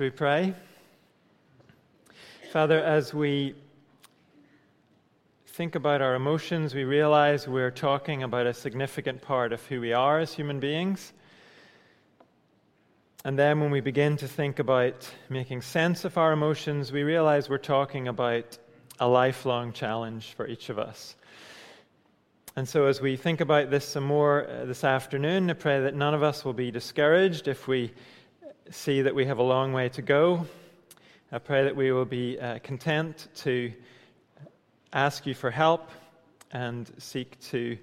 Should 0.00 0.04
we 0.14 0.16
pray? 0.16 0.54
Father, 2.52 2.82
as 2.82 3.12
we 3.12 3.54
think 5.44 5.74
about 5.74 6.00
our 6.00 6.14
emotions, 6.14 6.74
we 6.74 6.84
realize 6.84 7.46
we're 7.46 7.70
talking 7.70 8.22
about 8.22 8.46
a 8.46 8.54
significant 8.54 9.20
part 9.20 9.52
of 9.52 9.62
who 9.66 9.78
we 9.78 9.92
are 9.92 10.18
as 10.18 10.32
human 10.32 10.58
beings. 10.58 11.12
And 13.26 13.38
then 13.38 13.60
when 13.60 13.70
we 13.70 13.82
begin 13.82 14.16
to 14.16 14.26
think 14.26 14.58
about 14.58 15.06
making 15.28 15.60
sense 15.60 16.06
of 16.06 16.16
our 16.16 16.32
emotions, 16.32 16.92
we 16.92 17.02
realize 17.02 17.50
we're 17.50 17.58
talking 17.58 18.08
about 18.08 18.56
a 19.00 19.06
lifelong 19.06 19.70
challenge 19.70 20.32
for 20.34 20.46
each 20.46 20.70
of 20.70 20.78
us. 20.78 21.14
And 22.56 22.66
so, 22.66 22.86
as 22.86 23.02
we 23.02 23.16
think 23.16 23.42
about 23.42 23.70
this 23.70 23.84
some 23.84 24.04
more 24.04 24.48
uh, 24.48 24.64
this 24.64 24.82
afternoon, 24.82 25.50
I 25.50 25.52
pray 25.52 25.82
that 25.82 25.94
none 25.94 26.14
of 26.14 26.22
us 26.22 26.42
will 26.42 26.54
be 26.54 26.70
discouraged 26.70 27.48
if 27.48 27.68
we 27.68 27.92
see 28.70 29.02
that 29.02 29.14
we 29.14 29.26
have 29.26 29.38
a 29.38 29.42
long 29.42 29.72
way 29.72 29.88
to 29.88 30.00
go. 30.00 30.46
I 31.32 31.38
pray 31.38 31.64
that 31.64 31.74
we 31.74 31.90
will 31.90 32.04
be 32.04 32.38
uh, 32.38 32.60
content 32.60 33.26
to 33.36 33.72
ask 34.92 35.26
you 35.26 35.34
for 35.34 35.50
help 35.50 35.90
and 36.52 36.88
seek 36.98 37.38
to 37.50 37.76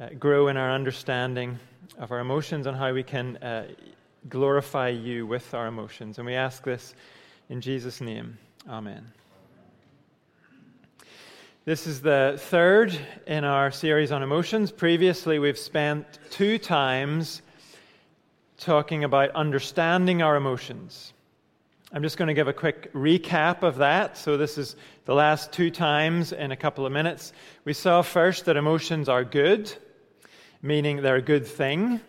uh, 0.00 0.08
grow 0.18 0.48
in 0.48 0.56
our 0.56 0.72
understanding 0.72 1.58
of 1.98 2.10
our 2.10 2.18
emotions 2.18 2.66
and 2.66 2.76
how 2.76 2.92
we 2.92 3.04
can 3.04 3.36
uh, 3.36 3.68
glorify 4.28 4.88
you 4.88 5.24
with 5.24 5.54
our 5.54 5.68
emotions. 5.68 6.18
And 6.18 6.26
we 6.26 6.34
ask 6.34 6.64
this 6.64 6.94
in 7.48 7.60
Jesus' 7.60 8.00
name. 8.00 8.36
Amen. 8.68 9.12
This 11.64 11.86
is 11.86 12.00
the 12.00 12.34
third 12.36 12.98
in 13.28 13.44
our 13.44 13.70
series 13.70 14.10
on 14.10 14.22
emotions. 14.22 14.72
Previously, 14.72 15.38
we've 15.38 15.58
spent 15.58 16.18
two 16.30 16.58
times 16.58 17.40
talking 18.58 19.04
about 19.04 19.30
understanding 19.30 20.22
our 20.22 20.36
emotions. 20.36 21.12
I'm 21.92 22.02
just 22.02 22.16
going 22.16 22.28
to 22.28 22.34
give 22.34 22.48
a 22.48 22.52
quick 22.52 22.92
recap 22.92 23.62
of 23.62 23.76
that. 23.76 24.16
So, 24.16 24.36
this 24.36 24.58
is 24.58 24.76
the 25.04 25.14
last 25.14 25.52
two 25.52 25.70
times 25.70 26.32
in 26.32 26.50
a 26.50 26.56
couple 26.56 26.86
of 26.86 26.92
minutes. 26.92 27.32
We 27.64 27.72
saw 27.72 28.02
first 28.02 28.46
that 28.46 28.56
emotions 28.56 29.08
are 29.08 29.24
good, 29.24 29.72
meaning 30.62 31.02
they're 31.02 31.16
a 31.16 31.22
good 31.22 31.46
thing. 31.46 32.00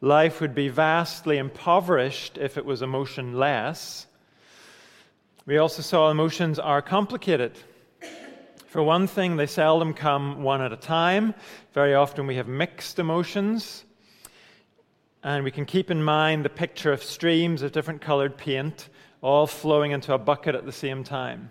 Life 0.00 0.40
would 0.40 0.54
be 0.54 0.68
vastly 0.68 1.38
impoverished 1.38 2.38
if 2.38 2.56
it 2.56 2.64
was 2.64 2.82
emotionless. 2.82 4.06
We 5.46 5.58
also 5.58 5.82
saw 5.82 6.10
emotions 6.10 6.58
are 6.58 6.82
complicated 6.82 7.58
for 8.76 8.82
one 8.82 9.06
thing, 9.06 9.36
they 9.36 9.46
seldom 9.46 9.94
come 9.94 10.42
one 10.42 10.60
at 10.60 10.70
a 10.70 10.76
time. 10.76 11.34
Very 11.72 11.94
often 11.94 12.26
we 12.26 12.36
have 12.36 12.46
mixed 12.46 12.98
emotions. 12.98 13.85
And 15.26 15.42
we 15.42 15.50
can 15.50 15.64
keep 15.64 15.90
in 15.90 16.04
mind 16.04 16.44
the 16.44 16.48
picture 16.48 16.92
of 16.92 17.02
streams 17.02 17.62
of 17.62 17.72
different 17.72 18.00
colored 18.00 18.36
paint 18.36 18.88
all 19.20 19.48
flowing 19.48 19.90
into 19.90 20.14
a 20.14 20.18
bucket 20.18 20.54
at 20.54 20.64
the 20.64 20.70
same 20.70 21.02
time. 21.02 21.50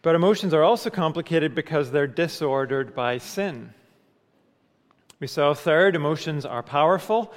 But 0.00 0.14
emotions 0.14 0.54
are 0.54 0.62
also 0.62 0.88
complicated 0.88 1.52
because 1.52 1.90
they're 1.90 2.06
disordered 2.06 2.94
by 2.94 3.18
sin. 3.18 3.74
We 5.18 5.26
saw 5.26 5.52
third, 5.52 5.96
emotions 5.96 6.46
are 6.46 6.62
powerful 6.62 7.34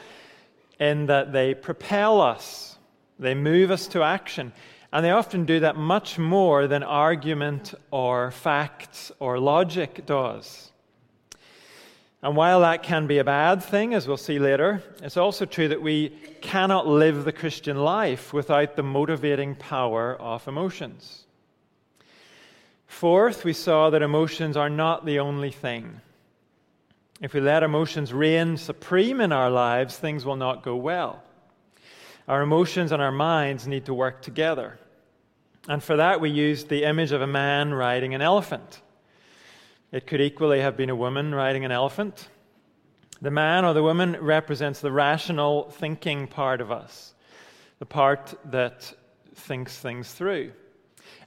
in 0.80 1.08
that 1.08 1.34
they 1.34 1.56
propel 1.56 2.22
us, 2.22 2.78
they 3.18 3.34
move 3.34 3.72
us 3.72 3.88
to 3.88 4.04
action. 4.04 4.54
And 4.92 5.04
they 5.04 5.10
often 5.10 5.46
do 5.46 5.62
that 5.62 5.78
much 5.78 6.20
more 6.20 6.68
than 6.68 6.84
argument 6.84 7.74
or 7.90 8.30
facts 8.30 9.12
or 9.18 9.40
logic 9.40 10.06
does. 10.06 10.72
And 12.24 12.38
while 12.38 12.62
that 12.62 12.84
can 12.84 13.06
be 13.06 13.18
a 13.18 13.24
bad 13.26 13.62
thing, 13.62 13.94
as 13.94 14.08
we'll 14.08 14.16
see 14.16 14.40
later, 14.40 14.82
it's 15.02 15.18
also 15.18 15.46
true 15.46 15.68
that 15.68 15.82
we 15.82 16.10
cannot 16.40 16.88
live 16.88 17.26
the 17.26 17.34
Christian 17.34 17.76
life 17.76 18.32
without 18.32 18.78
the 18.78 18.84
motivating 18.84 19.56
power 19.56 20.16
of 20.16 20.48
emotions. 20.48 21.26
Fourth, 22.88 23.44
we 23.44 23.52
saw 23.52 23.90
that 23.90 24.02
emotions 24.02 24.56
are 24.56 24.70
not 24.70 25.06
the 25.06 25.20
only 25.20 25.52
thing. 25.52 26.00
If 27.20 27.34
we 27.34 27.42
let 27.42 27.62
emotions 27.62 28.14
reign 28.14 28.56
supreme 28.56 29.20
in 29.20 29.34
our 29.34 29.50
lives, 29.50 29.98
things 29.98 30.24
will 30.24 30.38
not 30.38 30.64
go 30.64 30.78
well. 30.78 31.22
Our 32.30 32.42
emotions 32.42 32.94
and 32.94 33.02
our 33.02 33.12
minds 33.12 33.68
need 33.68 33.86
to 33.86 33.94
work 33.94 34.22
together. 34.22 34.80
And 35.68 35.84
for 35.84 35.98
that, 35.98 36.22
we 36.22 36.30
used 36.30 36.70
the 36.70 36.86
image 36.86 37.12
of 37.12 37.22
a 37.22 37.28
man 37.28 37.74
riding 37.74 38.14
an 38.14 38.22
elephant. 38.22 38.82
It 39.94 40.08
could 40.08 40.22
equally 40.22 40.60
have 40.60 40.76
been 40.76 40.90
a 40.90 40.96
woman 40.96 41.36
riding 41.36 41.66
an 41.66 41.72
elephant. 41.72 42.28
The 43.22 43.30
man 43.30 43.64
or 43.64 43.76
the 43.76 43.84
woman 43.84 44.18
represents 44.20 44.82
the 44.82 44.92
rational 44.92 45.70
thinking 45.70 46.26
part 46.26 46.62
of 46.62 46.72
us, 46.72 47.14
the 47.78 47.86
part 47.86 48.34
that 48.46 48.92
thinks 49.36 49.78
things 49.78 50.12
through. 50.12 50.52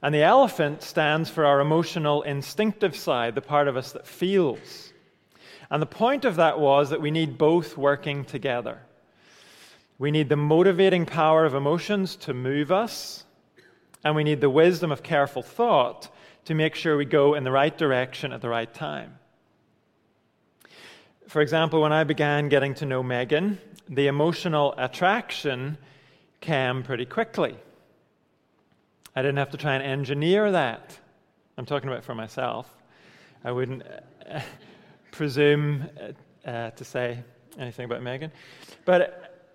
And 0.02 0.12
the 0.12 0.24
elephant 0.24 0.82
stands 0.82 1.30
for 1.30 1.44
our 1.44 1.60
emotional, 1.60 2.22
instinctive 2.22 2.96
side, 2.96 3.36
the 3.36 3.40
part 3.40 3.68
of 3.68 3.76
us 3.76 3.92
that 3.92 4.04
feels. 4.04 4.92
And 5.70 5.80
the 5.80 5.86
point 5.86 6.24
of 6.24 6.34
that 6.34 6.58
was 6.58 6.90
that 6.90 7.00
we 7.00 7.12
need 7.12 7.38
both 7.38 7.76
working 7.76 8.24
together. 8.24 8.80
We 9.96 10.10
need 10.10 10.28
the 10.28 10.36
motivating 10.36 11.06
power 11.06 11.44
of 11.44 11.54
emotions 11.54 12.16
to 12.16 12.34
move 12.34 12.72
us, 12.72 13.24
and 14.02 14.16
we 14.16 14.24
need 14.24 14.40
the 14.40 14.50
wisdom 14.50 14.90
of 14.90 15.04
careful 15.04 15.42
thought 15.42 16.08
to 16.46 16.54
make 16.54 16.74
sure 16.74 16.96
we 16.96 17.04
go 17.04 17.34
in 17.34 17.44
the 17.44 17.50
right 17.50 17.76
direction 17.76 18.32
at 18.32 18.40
the 18.40 18.48
right 18.48 18.72
time. 18.72 19.18
For 21.28 21.42
example, 21.42 21.82
when 21.82 21.92
I 21.92 22.04
began 22.04 22.48
getting 22.48 22.74
to 22.74 22.86
know 22.86 23.02
Megan, 23.02 23.58
the 23.88 24.06
emotional 24.06 24.72
attraction 24.78 25.76
came 26.40 26.84
pretty 26.84 27.04
quickly. 27.04 27.56
I 29.14 29.22
didn't 29.22 29.38
have 29.38 29.50
to 29.50 29.56
try 29.56 29.74
and 29.74 29.82
engineer 29.82 30.52
that. 30.52 30.96
I'm 31.58 31.66
talking 31.66 31.88
about 31.88 32.04
for 32.04 32.14
myself. 32.14 32.70
I 33.42 33.50
wouldn't 33.50 33.82
uh, 34.30 34.40
presume 35.10 35.88
uh, 36.46 36.48
uh, 36.48 36.70
to 36.70 36.84
say 36.84 37.24
anything 37.58 37.86
about 37.86 38.02
Megan. 38.02 38.30
But 38.84 39.48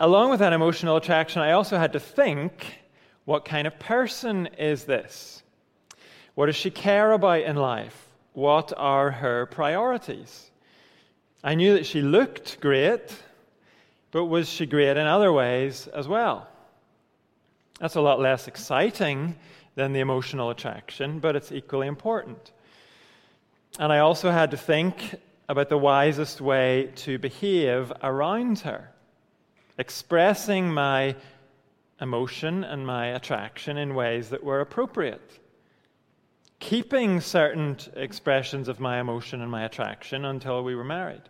along 0.00 0.30
with 0.30 0.40
that 0.40 0.54
emotional 0.54 0.96
attraction, 0.96 1.42
I 1.42 1.52
also 1.52 1.76
had 1.76 1.92
to 1.92 2.00
think 2.00 2.78
what 3.26 3.44
kind 3.44 3.66
of 3.66 3.78
person 3.78 4.46
is 4.58 4.84
this? 4.84 5.42
What 6.38 6.46
does 6.46 6.54
she 6.54 6.70
care 6.70 7.10
about 7.10 7.42
in 7.42 7.56
life? 7.56 8.10
What 8.32 8.72
are 8.76 9.10
her 9.10 9.46
priorities? 9.46 10.52
I 11.42 11.56
knew 11.56 11.74
that 11.74 11.84
she 11.84 12.00
looked 12.00 12.60
great, 12.60 13.12
but 14.12 14.26
was 14.26 14.48
she 14.48 14.64
great 14.64 14.96
in 14.96 15.04
other 15.04 15.32
ways 15.32 15.88
as 15.88 16.06
well? 16.06 16.46
That's 17.80 17.96
a 17.96 18.00
lot 18.00 18.20
less 18.20 18.46
exciting 18.46 19.34
than 19.74 19.92
the 19.92 19.98
emotional 19.98 20.50
attraction, 20.50 21.18
but 21.18 21.34
it's 21.34 21.50
equally 21.50 21.88
important. 21.88 22.52
And 23.80 23.92
I 23.92 23.98
also 23.98 24.30
had 24.30 24.52
to 24.52 24.56
think 24.56 25.16
about 25.48 25.68
the 25.68 25.76
wisest 25.76 26.40
way 26.40 26.92
to 26.98 27.18
behave 27.18 27.92
around 28.00 28.60
her, 28.60 28.92
expressing 29.76 30.72
my 30.72 31.16
emotion 32.00 32.62
and 32.62 32.86
my 32.86 33.06
attraction 33.06 33.76
in 33.76 33.96
ways 33.96 34.28
that 34.28 34.44
were 34.44 34.60
appropriate. 34.60 35.40
Keeping 36.60 37.20
certain 37.20 37.76
expressions 37.94 38.68
of 38.68 38.80
my 38.80 39.00
emotion 39.00 39.40
and 39.40 39.50
my 39.50 39.64
attraction 39.64 40.24
until 40.24 40.64
we 40.64 40.74
were 40.74 40.84
married. 40.84 41.22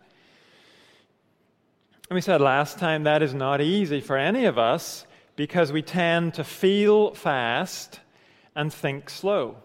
And 2.09 2.15
we 2.15 2.21
said 2.21 2.41
last 2.41 2.79
time 2.79 3.03
that 3.03 3.21
is 3.21 3.33
not 3.35 3.61
easy 3.61 4.01
for 4.01 4.17
any 4.17 4.45
of 4.45 4.57
us 4.57 5.05
because 5.35 5.71
we 5.71 5.83
tend 5.83 6.33
to 6.33 6.43
feel 6.43 7.13
fast 7.13 7.99
and 8.55 8.73
think 8.73 9.09
slow. 9.09 9.57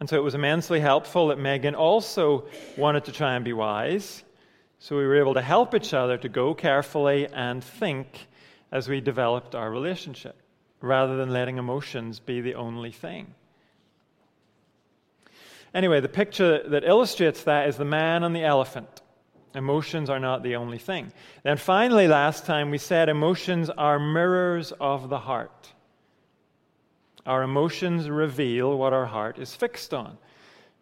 And 0.00 0.08
so 0.08 0.16
it 0.16 0.24
was 0.24 0.34
immensely 0.34 0.80
helpful 0.80 1.28
that 1.28 1.38
Megan 1.38 1.76
also 1.76 2.46
wanted 2.76 3.04
to 3.04 3.12
try 3.12 3.36
and 3.36 3.44
be 3.44 3.52
wise. 3.52 4.24
So 4.80 4.96
we 4.98 5.06
were 5.06 5.16
able 5.16 5.34
to 5.34 5.40
help 5.40 5.74
each 5.74 5.94
other 5.94 6.18
to 6.18 6.28
go 6.28 6.52
carefully 6.52 7.28
and 7.28 7.62
think 7.62 8.26
as 8.72 8.88
we 8.88 9.00
developed 9.00 9.54
our 9.54 9.70
relationship, 9.70 10.36
rather 10.80 11.16
than 11.16 11.32
letting 11.32 11.58
emotions 11.58 12.18
be 12.18 12.40
the 12.40 12.56
only 12.56 12.90
thing. 12.90 13.34
Anyway, 15.74 16.00
the 16.00 16.08
picture 16.08 16.66
that 16.68 16.84
illustrates 16.84 17.42
that 17.44 17.68
is 17.68 17.76
the 17.76 17.84
man 17.84 18.22
and 18.22 18.34
the 18.34 18.44
elephant. 18.44 19.02
Emotions 19.54 20.08
are 20.08 20.18
not 20.18 20.42
the 20.42 20.56
only 20.56 20.78
thing. 20.78 21.12
Then 21.42 21.56
finally, 21.56 22.08
last 22.08 22.46
time 22.46 22.70
we 22.70 22.78
said 22.78 23.08
emotions 23.08 23.70
are 23.70 23.98
mirrors 23.98 24.72
of 24.80 25.08
the 25.08 25.18
heart. 25.18 25.72
Our 27.26 27.42
emotions 27.42 28.08
reveal 28.08 28.76
what 28.76 28.92
our 28.92 29.06
heart 29.06 29.38
is 29.38 29.54
fixed 29.54 29.92
on, 29.92 30.18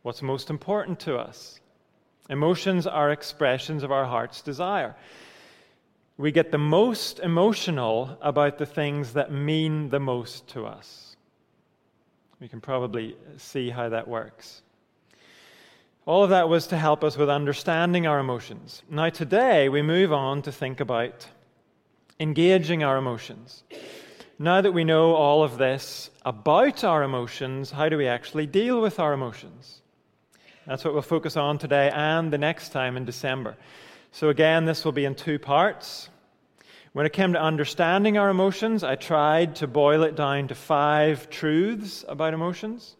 what's 0.03 0.23
most 0.23 0.51
important 0.51 1.01
to 1.01 1.17
us. 1.17 1.61
Emotions 2.29 2.87
are 2.87 3.11
expressions 3.11 3.83
of 3.83 3.93
our 3.93 4.05
heart's 4.05 4.43
desire 4.43 4.95
we 6.17 6.31
get 6.31 6.53
the 6.53 6.59
most 6.59 7.19
emotional 7.21 8.17
about 8.21 8.59
the 8.59 8.67
things 8.67 9.15
that 9.15 9.33
mean 9.33 9.89
the 9.89 10.01
most 10.01 10.47
to 10.49 10.67
us. 10.67 11.17
We 12.39 12.49
can 12.49 12.61
probably 12.61 13.17
see 13.39 13.71
how 13.71 13.89
that 13.89 14.09
works. 14.09 14.63
All 16.05 16.25
of 16.25 16.31
that 16.31 16.49
was 16.49 16.67
to 16.69 16.77
help 16.77 17.05
us 17.05 17.17
with 17.17 17.31
understanding 17.31 18.09
our 18.09 18.19
emotions. 18.19 18.83
Now, 18.91 19.09
today, 19.09 19.69
we 19.69 19.83
move 19.83 20.13
on 20.13 20.43
to 20.43 20.51
think 20.51 20.81
about 20.81 21.29
engaging 22.19 22.83
our 22.83 22.97
emotions. 22.97 23.63
Now 24.37 24.61
that 24.61 24.73
we 24.73 24.83
know 24.83 25.15
all 25.15 25.45
of 25.45 25.59
this 25.59 26.11
about 26.25 26.83
our 26.83 27.05
emotions, 27.05 27.71
how 27.71 27.89
do 27.89 27.97
we 27.97 28.09
actually 28.09 28.47
deal 28.47 28.81
with 28.81 28.99
our 28.99 29.13
emotions? 29.13 29.81
That's 30.67 30.85
what 30.85 30.93
we'll 30.93 31.03
focus 31.03 31.37
on 31.37 31.59
today 31.59 31.89
and 31.95 32.33
the 32.33 32.39
next 32.39 32.71
time 32.71 32.97
in 32.97 33.05
December. 33.05 33.57
So, 34.11 34.29
again, 34.29 34.65
this 34.65 34.85
will 34.85 34.93
be 34.93 35.05
in 35.05 35.15
two 35.15 35.39
parts. 35.39 36.09
When 36.95 37.07
it 37.07 37.13
came 37.13 37.33
to 37.35 37.41
understanding 37.41 38.19
our 38.19 38.29
emotions, 38.29 38.83
I 38.83 38.97
tried 38.97 39.55
to 39.57 39.69
boil 39.69 40.03
it 40.03 40.17
down 40.17 40.49
to 40.49 40.57
five 40.57 41.31
truths 41.31 42.05
about 42.09 42.35
emotions. 42.35 42.97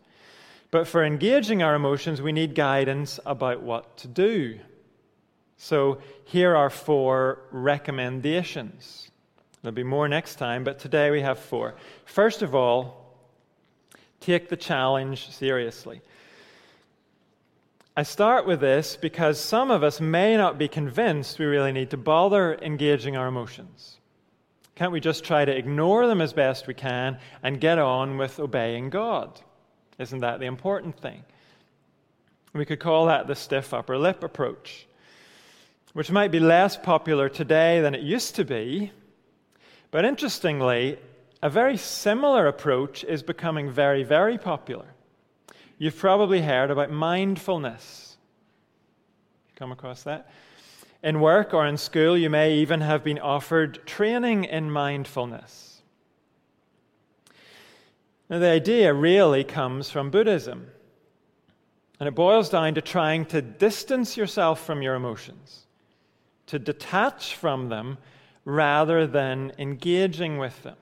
But 0.73 0.89
for 0.89 1.05
engaging 1.05 1.63
our 1.63 1.75
emotions, 1.75 2.23
we 2.23 2.33
need 2.33 2.55
guidance 2.55 3.21
about 3.27 3.63
what 3.63 3.99
to 3.99 4.09
do. 4.09 4.59
So 5.59 5.99
here 6.25 6.57
are 6.57 6.71
four 6.71 7.41
recommendations. 7.53 9.11
There'll 9.61 9.75
be 9.75 9.85
more 9.85 10.09
next 10.09 10.37
time, 10.37 10.65
but 10.65 10.79
today 10.79 11.11
we 11.11 11.21
have 11.21 11.39
four. 11.39 11.75
First 12.07 12.41
of 12.41 12.55
all, 12.55 13.15
take 14.19 14.49
the 14.49 14.57
challenge 14.57 15.31
seriously. 15.31 16.01
I 17.95 18.03
start 18.03 18.47
with 18.47 18.61
this 18.61 18.97
because 18.97 19.39
some 19.39 19.71
of 19.71 19.83
us 19.83 20.01
may 20.01 20.39
not 20.39 20.57
be 20.57 20.69
convinced 20.69 21.39
we 21.39 21.45
really 21.45 21.73
need 21.73 21.91
to 21.91 21.99
bother 21.99 22.55
engaging 22.63 23.15
our 23.15 23.29
emotions. 23.29 23.99
Can't 24.75 24.91
we 24.91 25.01
just 25.01 25.23
try 25.23 25.45
to 25.45 25.55
ignore 25.55 26.07
them 26.07 26.23
as 26.23 26.33
best 26.33 26.67
we 26.67 26.73
can 26.73 27.19
and 27.43 27.61
get 27.61 27.79
on 27.79 28.17
with 28.17 28.41
obeying 28.41 28.89
God? 28.89 29.39
Isn't 29.99 30.21
that 30.21 30.41
the 30.41 30.47
important 30.47 30.99
thing? 30.99 31.25
We 32.53 32.65
could 32.65 32.81
call 32.81 33.07
that 33.07 33.27
the 33.27 33.35
stiff 33.35 33.73
upper 33.73 33.97
lip 33.97 34.23
approach, 34.23 34.87
which 35.93 36.11
might 36.11 36.31
be 36.31 36.41
less 36.41 36.77
popular 36.77 37.29
today 37.29 37.81
than 37.81 37.95
it 37.95 38.03
used 38.03 38.35
to 38.37 38.45
be. 38.45 38.93
But 39.91 40.05
interestingly, 40.05 40.99
a 41.43 41.51
very 41.51 41.77
similar 41.77 42.47
approach 42.47 43.05
is 43.05 43.23
becoming 43.23 43.71
very, 43.71 44.05
very 44.05 44.39
popular. 44.39 44.87
You've 45.79 45.97
probably 45.97 46.43
heard 46.43 46.71
about 46.71 46.91
mindfulness. 46.91 48.17
Come 49.57 49.73
across 49.73 50.03
that? 50.05 50.31
In 51.03 51.21
work 51.21 51.53
or 51.53 51.67
in 51.67 51.77
school, 51.77 52.17
you 52.17 52.31
may 52.31 52.55
even 52.59 52.81
have 52.83 53.03
been 53.03 53.19
offered 53.19 53.85
training 53.87 54.45
in 54.45 54.71
mindfulness. 54.71 55.72
Now, 58.33 58.39
the 58.39 58.49
idea 58.49 58.95
really 58.95 59.45
comes 59.45 59.91
from 59.91 60.11
Buddhism. 60.11 60.69
And 62.01 62.09
it 62.09 62.15
boils 62.15 62.49
down 62.49 62.75
to 62.77 62.81
trying 62.81 63.27
to 63.27 63.43
distance 63.43 64.17
yourself 64.17 64.65
from 64.65 64.81
your 64.81 64.95
emotions, 64.95 65.67
to 66.47 66.59
detach 66.59 67.37
from 67.37 67.69
them 67.69 67.99
rather 68.47 69.07
than 69.07 69.53
engaging 69.59 70.39
with 70.39 70.63
them. 70.63 70.79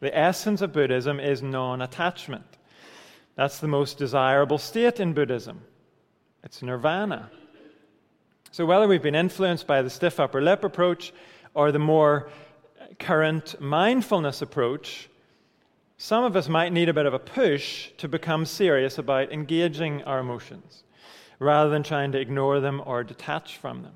The 0.00 0.14
essence 0.14 0.60
of 0.60 0.74
Buddhism 0.74 1.20
is 1.20 1.42
non 1.42 1.80
attachment. 1.80 2.58
That's 3.34 3.60
the 3.60 3.68
most 3.68 3.96
desirable 3.96 4.58
state 4.58 5.00
in 5.00 5.14
Buddhism. 5.14 5.62
It's 6.42 6.62
nirvana. 6.62 7.30
So, 8.50 8.66
whether 8.66 8.86
we've 8.86 9.00
been 9.00 9.14
influenced 9.14 9.66
by 9.66 9.80
the 9.80 9.88
stiff 9.88 10.20
upper 10.20 10.42
lip 10.42 10.64
approach 10.64 11.14
or 11.54 11.72
the 11.72 11.78
more 11.78 12.28
current 12.98 13.58
mindfulness 13.58 14.42
approach, 14.42 15.08
some 16.04 16.22
of 16.22 16.36
us 16.36 16.50
might 16.50 16.70
need 16.70 16.90
a 16.90 16.92
bit 16.92 17.06
of 17.06 17.14
a 17.14 17.18
push 17.18 17.88
to 17.96 18.06
become 18.06 18.44
serious 18.44 18.98
about 18.98 19.32
engaging 19.32 20.02
our 20.02 20.18
emotions 20.18 20.84
rather 21.38 21.70
than 21.70 21.82
trying 21.82 22.12
to 22.12 22.20
ignore 22.20 22.60
them 22.60 22.82
or 22.84 23.02
detach 23.02 23.56
from 23.56 23.82
them. 23.82 23.94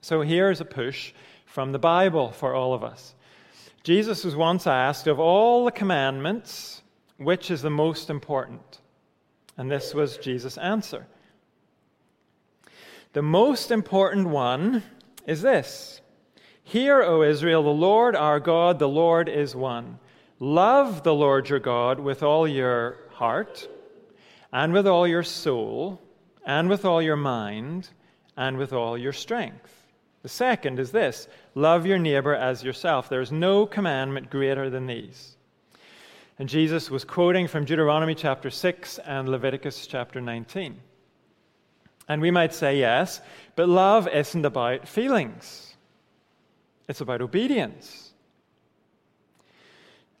So 0.00 0.22
here's 0.22 0.62
a 0.62 0.64
push 0.64 1.12
from 1.44 1.72
the 1.72 1.78
Bible 1.78 2.30
for 2.30 2.54
all 2.54 2.72
of 2.72 2.82
us. 2.82 3.14
Jesus 3.82 4.24
was 4.24 4.34
once 4.34 4.66
asked, 4.66 5.06
Of 5.06 5.20
all 5.20 5.66
the 5.66 5.72
commandments, 5.72 6.80
which 7.18 7.50
is 7.50 7.60
the 7.60 7.68
most 7.68 8.08
important? 8.08 8.80
And 9.58 9.70
this 9.70 9.92
was 9.92 10.16
Jesus' 10.16 10.56
answer. 10.56 11.06
The 13.12 13.20
most 13.20 13.70
important 13.70 14.28
one 14.28 14.82
is 15.26 15.42
this 15.42 16.00
Hear, 16.62 17.02
O 17.02 17.22
Israel, 17.22 17.62
the 17.62 17.68
Lord 17.68 18.16
our 18.16 18.40
God, 18.40 18.78
the 18.78 18.88
Lord 18.88 19.28
is 19.28 19.54
one. 19.54 19.98
Love 20.44 21.04
the 21.04 21.14
Lord 21.14 21.48
your 21.48 21.58
God 21.58 21.98
with 21.98 22.22
all 22.22 22.46
your 22.46 22.98
heart, 23.12 23.66
and 24.52 24.74
with 24.74 24.86
all 24.86 25.08
your 25.08 25.22
soul, 25.22 25.98
and 26.44 26.68
with 26.68 26.84
all 26.84 27.00
your 27.00 27.16
mind, 27.16 27.88
and 28.36 28.58
with 28.58 28.74
all 28.74 28.98
your 28.98 29.14
strength. 29.14 29.72
The 30.20 30.28
second 30.28 30.78
is 30.78 30.92
this 30.92 31.28
love 31.54 31.86
your 31.86 31.96
neighbor 31.96 32.34
as 32.34 32.62
yourself. 32.62 33.08
There 33.08 33.22
is 33.22 33.32
no 33.32 33.64
commandment 33.64 34.28
greater 34.28 34.68
than 34.68 34.86
these. 34.86 35.38
And 36.38 36.46
Jesus 36.46 36.90
was 36.90 37.04
quoting 37.04 37.48
from 37.48 37.64
Deuteronomy 37.64 38.14
chapter 38.14 38.50
6 38.50 38.98
and 38.98 39.30
Leviticus 39.30 39.86
chapter 39.86 40.20
19. 40.20 40.78
And 42.06 42.20
we 42.20 42.30
might 42.30 42.52
say, 42.52 42.78
yes, 42.78 43.22
but 43.56 43.70
love 43.70 44.08
isn't 44.08 44.44
about 44.44 44.86
feelings, 44.86 45.74
it's 46.86 47.00
about 47.00 47.22
obedience. 47.22 48.03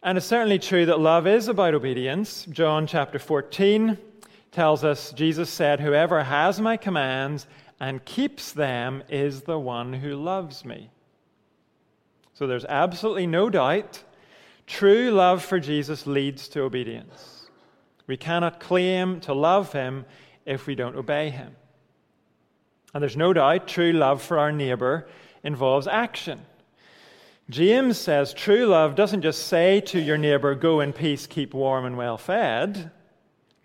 And 0.04 0.18
it's 0.18 0.26
certainly 0.26 0.58
true 0.58 0.84
that 0.84 1.00
love 1.00 1.26
is 1.26 1.48
about 1.48 1.72
obedience. 1.72 2.44
John 2.50 2.86
chapter 2.86 3.18
14 3.18 3.96
tells 4.52 4.84
us 4.84 5.12
Jesus 5.12 5.48
said, 5.48 5.80
Whoever 5.80 6.22
has 6.22 6.60
my 6.60 6.76
commands 6.76 7.46
and 7.80 8.04
keeps 8.04 8.52
them 8.52 9.02
is 9.08 9.40
the 9.40 9.58
one 9.58 9.94
who 9.94 10.14
loves 10.14 10.62
me. 10.62 10.90
So 12.34 12.46
there's 12.46 12.66
absolutely 12.66 13.26
no 13.26 13.48
doubt 13.48 14.04
true 14.66 15.10
love 15.10 15.42
for 15.42 15.58
Jesus 15.58 16.06
leads 16.06 16.48
to 16.48 16.60
obedience. 16.60 17.48
We 18.06 18.18
cannot 18.18 18.60
claim 18.60 19.20
to 19.20 19.32
love 19.32 19.72
him 19.72 20.04
if 20.44 20.66
we 20.66 20.74
don't 20.74 20.96
obey 20.96 21.30
him. 21.30 21.56
And 22.92 23.00
there's 23.00 23.16
no 23.16 23.32
doubt 23.32 23.66
true 23.66 23.92
love 23.92 24.20
for 24.20 24.38
our 24.38 24.52
neighbor 24.52 25.08
involves 25.42 25.86
action. 25.86 26.42
James 27.50 27.98
says 27.98 28.32
true 28.32 28.66
love 28.66 28.94
doesn't 28.94 29.22
just 29.22 29.46
say 29.46 29.80
to 29.82 30.00
your 30.00 30.16
neighbor, 30.16 30.54
go 30.54 30.80
in 30.80 30.92
peace, 30.92 31.26
keep 31.26 31.52
warm 31.52 31.84
and 31.84 31.96
well 31.96 32.16
fed. 32.16 32.90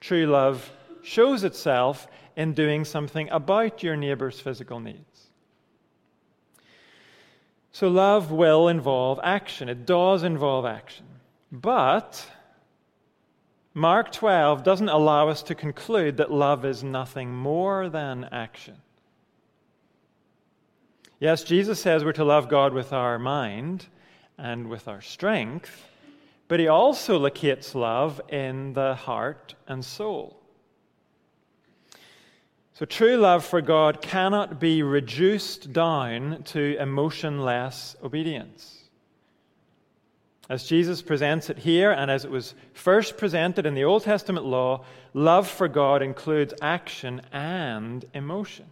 True 0.02 0.26
love 0.26 0.72
shows 1.02 1.44
itself 1.44 2.08
in 2.36 2.54
doing 2.54 2.84
something 2.86 3.30
about 3.30 3.82
your 3.82 3.96
neighbor's 3.96 4.40
physical 4.40 4.80
needs. 4.80 5.30
So, 7.72 7.88
love 7.88 8.32
will 8.32 8.68
involve 8.68 9.20
action. 9.24 9.70
It 9.70 9.86
does 9.86 10.24
involve 10.24 10.66
action. 10.66 11.06
But 11.52 12.26
Mark 13.74 14.12
12 14.12 14.64
doesn't 14.64 14.90
allow 14.90 15.30
us 15.30 15.44
to 15.44 15.56
conclude 15.56 16.18
that 16.18 16.32
love 16.32 16.66
is 16.66 16.84
nothing 16.84 17.34
more 17.34 17.88
than 17.90 18.26
action. 18.32 18.76
Yes, 21.20 21.44
Jesus 21.44 21.82
says 21.82 22.06
we're 22.06 22.14
to 22.14 22.24
love 22.24 22.48
God 22.48 22.74
with 22.74 22.94
our 22.94 23.20
mind 23.20 23.86
and 24.38 24.70
with 24.70 24.88
our 24.88 25.02
strength, 25.02 25.86
but 26.48 26.62
he 26.62 26.70
also 26.70 27.20
locates 27.20 27.76
love 27.76 28.22
in 28.30 28.72
the 28.72 28.96
heart 28.96 29.54
and 29.68 29.84
soul. 29.84 30.40
So, 32.74 32.86
true 32.86 33.18
love 33.18 33.44
for 33.44 33.60
God 33.60 34.02
cannot 34.02 34.62
be 34.62 34.82
reduced 34.82 35.74
down 35.74 36.44
to 36.44 36.78
emotionless 36.80 37.98
obedience. 38.02 38.86
As 40.50 40.64
Jesus 40.64 41.02
presents 41.02 41.50
it 41.50 41.60
here, 41.60 41.92
and 41.92 42.10
as 42.10 42.24
it 42.24 42.32
was 42.32 42.56
first 42.72 43.18
presented 43.18 43.66
in 43.66 43.74
the 43.74 43.84
Old 43.84 44.04
Testament 44.04 44.46
law, 44.46 44.86
love 45.14 45.50
for 45.50 45.68
God 45.68 46.02
includes 46.02 46.54
action 46.62 47.22
and 47.34 48.06
emotion. 48.14 48.68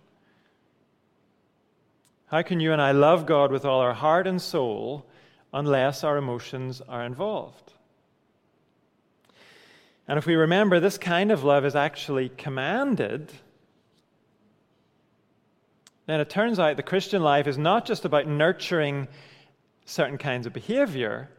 How 2.28 2.42
can 2.42 2.60
you 2.60 2.74
and 2.74 2.82
I 2.82 2.92
love 2.92 3.26
God 3.26 3.52
with 3.52 3.66
all 3.66 3.80
our 3.80 3.94
heart 3.94 4.28
and 4.28 4.42
soul 4.42 5.06
unless 5.54 6.04
our 6.04 6.18
emotions 6.18 6.82
are 6.88 7.06
involved? 7.06 7.74
And 10.08 10.18
if 10.18 10.26
we 10.26 10.36
remember, 10.36 10.80
this 10.80 10.98
kind 10.98 11.32
of 11.32 11.44
love 11.44 11.66
is 11.66 11.76
actually 11.76 12.30
commanded, 12.30 13.32
then 16.06 16.20
it 16.20 16.30
turns 16.30 16.60
out 16.60 16.78
the 16.78 16.84
Christian 16.84 17.22
life 17.22 17.48
is 17.48 17.58
not 17.58 17.86
just 17.86 18.06
about 18.06 18.28
nurturing 18.28 19.08
certain 19.86 20.18
kinds 20.18 20.46
of 20.46 20.54
behavior, 20.54 21.30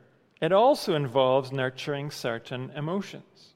it 0.40 0.52
also 0.52 0.94
involves 0.94 1.52
nurturing 1.52 2.10
certain 2.10 2.70
emotions. 2.76 3.54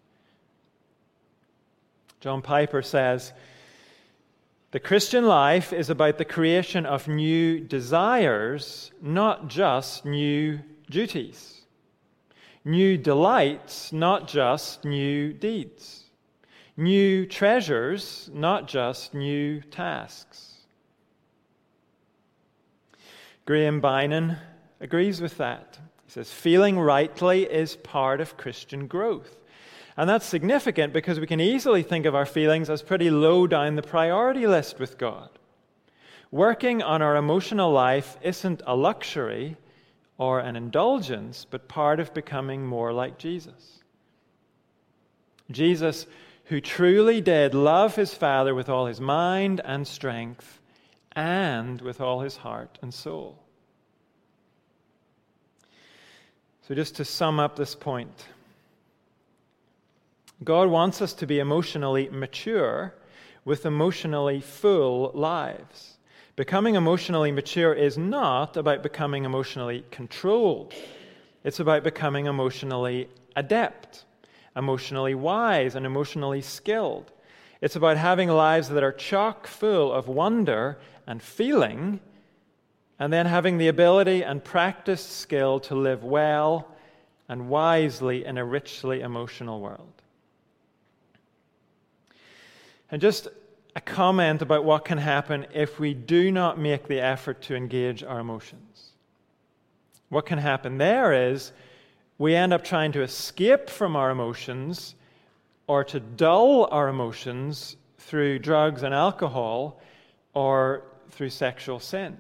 John 2.20 2.42
Piper 2.42 2.82
says, 2.82 3.32
the 4.72 4.80
Christian 4.80 5.26
life 5.26 5.72
is 5.74 5.90
about 5.90 6.16
the 6.16 6.24
creation 6.24 6.86
of 6.86 7.06
new 7.06 7.60
desires, 7.60 8.90
not 9.02 9.48
just 9.48 10.06
new 10.06 10.60
duties. 10.90 11.60
New 12.64 12.96
delights, 12.96 13.92
not 13.92 14.26
just 14.26 14.86
new 14.86 15.34
deeds. 15.34 16.04
New 16.76 17.26
treasures, 17.26 18.30
not 18.32 18.66
just 18.66 19.12
new 19.12 19.60
tasks. 19.60 20.54
Graham 23.44 23.82
Beynon 23.82 24.38
agrees 24.80 25.20
with 25.20 25.36
that. 25.36 25.78
He 26.06 26.12
says, 26.12 26.32
feeling 26.32 26.78
rightly 26.78 27.42
is 27.42 27.76
part 27.76 28.22
of 28.22 28.38
Christian 28.38 28.86
growth. 28.86 29.41
And 29.96 30.08
that's 30.08 30.26
significant 30.26 30.92
because 30.92 31.20
we 31.20 31.26
can 31.26 31.40
easily 31.40 31.82
think 31.82 32.06
of 32.06 32.14
our 32.14 32.26
feelings 32.26 32.70
as 32.70 32.82
pretty 32.82 33.10
low 33.10 33.46
down 33.46 33.76
the 33.76 33.82
priority 33.82 34.46
list 34.46 34.78
with 34.78 34.96
God. 34.96 35.28
Working 36.30 36.82
on 36.82 37.02
our 37.02 37.16
emotional 37.16 37.70
life 37.70 38.16
isn't 38.22 38.62
a 38.66 38.74
luxury 38.74 39.56
or 40.16 40.40
an 40.40 40.56
indulgence, 40.56 41.46
but 41.48 41.68
part 41.68 42.00
of 42.00 42.14
becoming 42.14 42.64
more 42.66 42.92
like 42.92 43.18
Jesus. 43.18 43.80
Jesus, 45.50 46.06
who 46.44 46.60
truly 46.60 47.20
did 47.20 47.54
love 47.54 47.96
his 47.96 48.14
Father 48.14 48.54
with 48.54 48.68
all 48.68 48.86
his 48.86 49.00
mind 49.00 49.60
and 49.64 49.86
strength 49.86 50.60
and 51.12 51.80
with 51.82 52.00
all 52.00 52.20
his 52.20 52.36
heart 52.38 52.78
and 52.80 52.94
soul. 52.94 53.38
So, 56.66 56.74
just 56.74 56.96
to 56.96 57.04
sum 57.04 57.40
up 57.40 57.56
this 57.56 57.74
point, 57.74 58.26
God 60.44 60.68
wants 60.68 61.02
us 61.02 61.12
to 61.14 61.26
be 61.26 61.38
emotionally 61.38 62.08
mature 62.10 62.94
with 63.44 63.66
emotionally 63.66 64.40
full 64.40 65.10
lives. 65.14 65.98
Becoming 66.36 66.74
emotionally 66.74 67.30
mature 67.30 67.74
is 67.74 67.98
not 67.98 68.56
about 68.56 68.82
becoming 68.82 69.24
emotionally 69.24 69.84
controlled, 69.90 70.72
it's 71.44 71.60
about 71.60 71.84
becoming 71.84 72.26
emotionally 72.26 73.08
adept, 73.36 74.04
emotionally 74.56 75.14
wise, 75.14 75.74
and 75.74 75.84
emotionally 75.84 76.40
skilled. 76.40 77.12
It's 77.60 77.76
about 77.76 77.96
having 77.96 78.28
lives 78.28 78.68
that 78.70 78.82
are 78.82 78.92
chock 78.92 79.46
full 79.46 79.92
of 79.92 80.08
wonder 80.08 80.78
and 81.06 81.22
feeling, 81.22 82.00
and 82.98 83.12
then 83.12 83.26
having 83.26 83.58
the 83.58 83.68
ability 83.68 84.22
and 84.22 84.42
practiced 84.42 85.10
skill 85.18 85.60
to 85.60 85.74
live 85.74 86.04
well 86.04 86.68
and 87.28 87.48
wisely 87.48 88.24
in 88.24 88.38
a 88.38 88.44
richly 88.44 89.00
emotional 89.00 89.60
world. 89.60 90.01
And 92.92 93.00
just 93.00 93.26
a 93.74 93.80
comment 93.80 94.42
about 94.42 94.64
what 94.64 94.84
can 94.84 94.98
happen 94.98 95.46
if 95.54 95.80
we 95.80 95.94
do 95.94 96.30
not 96.30 96.58
make 96.58 96.86
the 96.86 97.00
effort 97.00 97.40
to 97.42 97.56
engage 97.56 98.04
our 98.04 98.20
emotions. 98.20 98.90
What 100.10 100.26
can 100.26 100.38
happen 100.38 100.76
there 100.76 101.30
is 101.30 101.52
we 102.18 102.34
end 102.36 102.52
up 102.52 102.62
trying 102.62 102.92
to 102.92 103.02
escape 103.02 103.70
from 103.70 103.96
our 103.96 104.10
emotions 104.10 104.94
or 105.66 105.84
to 105.84 106.00
dull 106.00 106.68
our 106.70 106.88
emotions 106.88 107.76
through 107.96 108.40
drugs 108.40 108.82
and 108.82 108.94
alcohol 108.94 109.80
or 110.34 110.82
through 111.10 111.30
sexual 111.30 111.80
sin. 111.80 112.18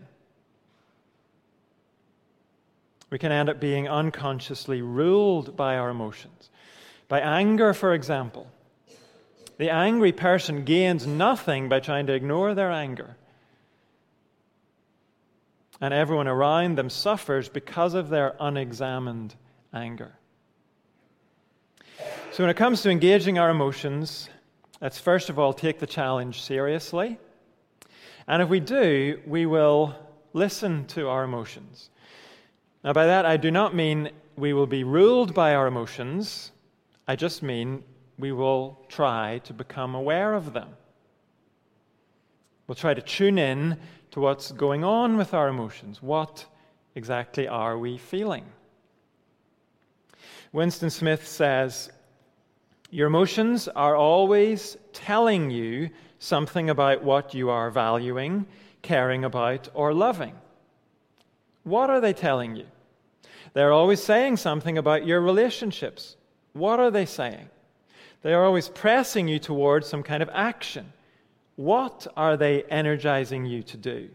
We 3.10 3.18
can 3.18 3.30
end 3.30 3.50
up 3.50 3.60
being 3.60 3.88
unconsciously 3.88 4.80
ruled 4.80 5.54
by 5.54 5.76
our 5.76 5.90
emotions. 5.90 6.48
By 7.08 7.20
anger, 7.20 7.74
for 7.74 7.92
example. 7.92 8.46
The 9.58 9.70
angry 9.70 10.12
person 10.12 10.64
gains 10.64 11.06
nothing 11.06 11.68
by 11.68 11.80
trying 11.80 12.06
to 12.06 12.14
ignore 12.14 12.54
their 12.54 12.70
anger. 12.70 13.16
And 15.80 15.92
everyone 15.92 16.28
around 16.28 16.78
them 16.78 16.90
suffers 16.90 17.48
because 17.48 17.94
of 17.94 18.08
their 18.08 18.34
unexamined 18.40 19.34
anger. 19.74 20.12
So, 22.32 22.42
when 22.42 22.50
it 22.50 22.56
comes 22.56 22.82
to 22.82 22.90
engaging 22.90 23.38
our 23.38 23.50
emotions, 23.50 24.28
let's 24.80 24.98
first 24.98 25.28
of 25.28 25.38
all 25.38 25.52
take 25.52 25.80
the 25.80 25.86
challenge 25.86 26.40
seriously. 26.40 27.18
And 28.26 28.40
if 28.40 28.48
we 28.48 28.60
do, 28.60 29.20
we 29.26 29.44
will 29.46 29.94
listen 30.32 30.86
to 30.86 31.08
our 31.08 31.24
emotions. 31.24 31.90
Now, 32.84 32.92
by 32.92 33.06
that, 33.06 33.26
I 33.26 33.36
do 33.36 33.50
not 33.50 33.74
mean 33.74 34.10
we 34.36 34.52
will 34.52 34.66
be 34.66 34.84
ruled 34.84 35.34
by 35.34 35.54
our 35.54 35.66
emotions. 35.66 36.52
I 37.06 37.16
just 37.16 37.42
mean 37.42 37.84
we 38.18 38.32
will 38.32 38.78
try 38.88 39.40
to 39.44 39.52
become 39.52 39.94
aware 39.94 40.34
of 40.34 40.52
them. 40.52 40.68
We'll 42.66 42.76
try 42.76 42.94
to 42.94 43.02
tune 43.02 43.38
in 43.38 43.78
to 44.12 44.20
what's 44.20 44.52
going 44.52 44.84
on 44.84 45.16
with 45.16 45.34
our 45.34 45.48
emotions. 45.48 46.02
What 46.02 46.44
exactly 46.94 47.48
are 47.48 47.78
we 47.78 47.98
feeling? 47.98 48.44
Winston 50.52 50.90
Smith 50.90 51.26
says, 51.26 51.90
Your 52.90 53.06
emotions 53.06 53.68
are 53.68 53.96
always 53.96 54.76
telling 54.92 55.50
you 55.50 55.90
something 56.18 56.70
about 56.70 57.02
what 57.02 57.34
you 57.34 57.50
are 57.50 57.70
valuing, 57.70 58.46
caring 58.82 59.24
about, 59.24 59.68
or 59.74 59.94
loving. 59.94 60.34
What 61.64 61.90
are 61.90 62.00
they 62.00 62.12
telling 62.12 62.56
you? 62.56 62.66
They're 63.54 63.72
always 63.72 64.02
saying 64.02 64.36
something 64.36 64.78
about 64.78 65.06
your 65.06 65.20
relationships. 65.20 66.16
What 66.52 66.80
are 66.80 66.90
they 66.90 67.06
saying? 67.06 67.48
They 68.22 68.34
are 68.34 68.44
always 68.44 68.68
pressing 68.68 69.28
you 69.28 69.38
towards 69.38 69.88
some 69.88 70.02
kind 70.02 70.22
of 70.22 70.30
action. 70.32 70.92
What 71.56 72.06
are 72.16 72.36
they 72.36 72.62
energizing 72.64 73.44
you 73.46 73.62
to 73.64 73.76
do? 73.76 74.08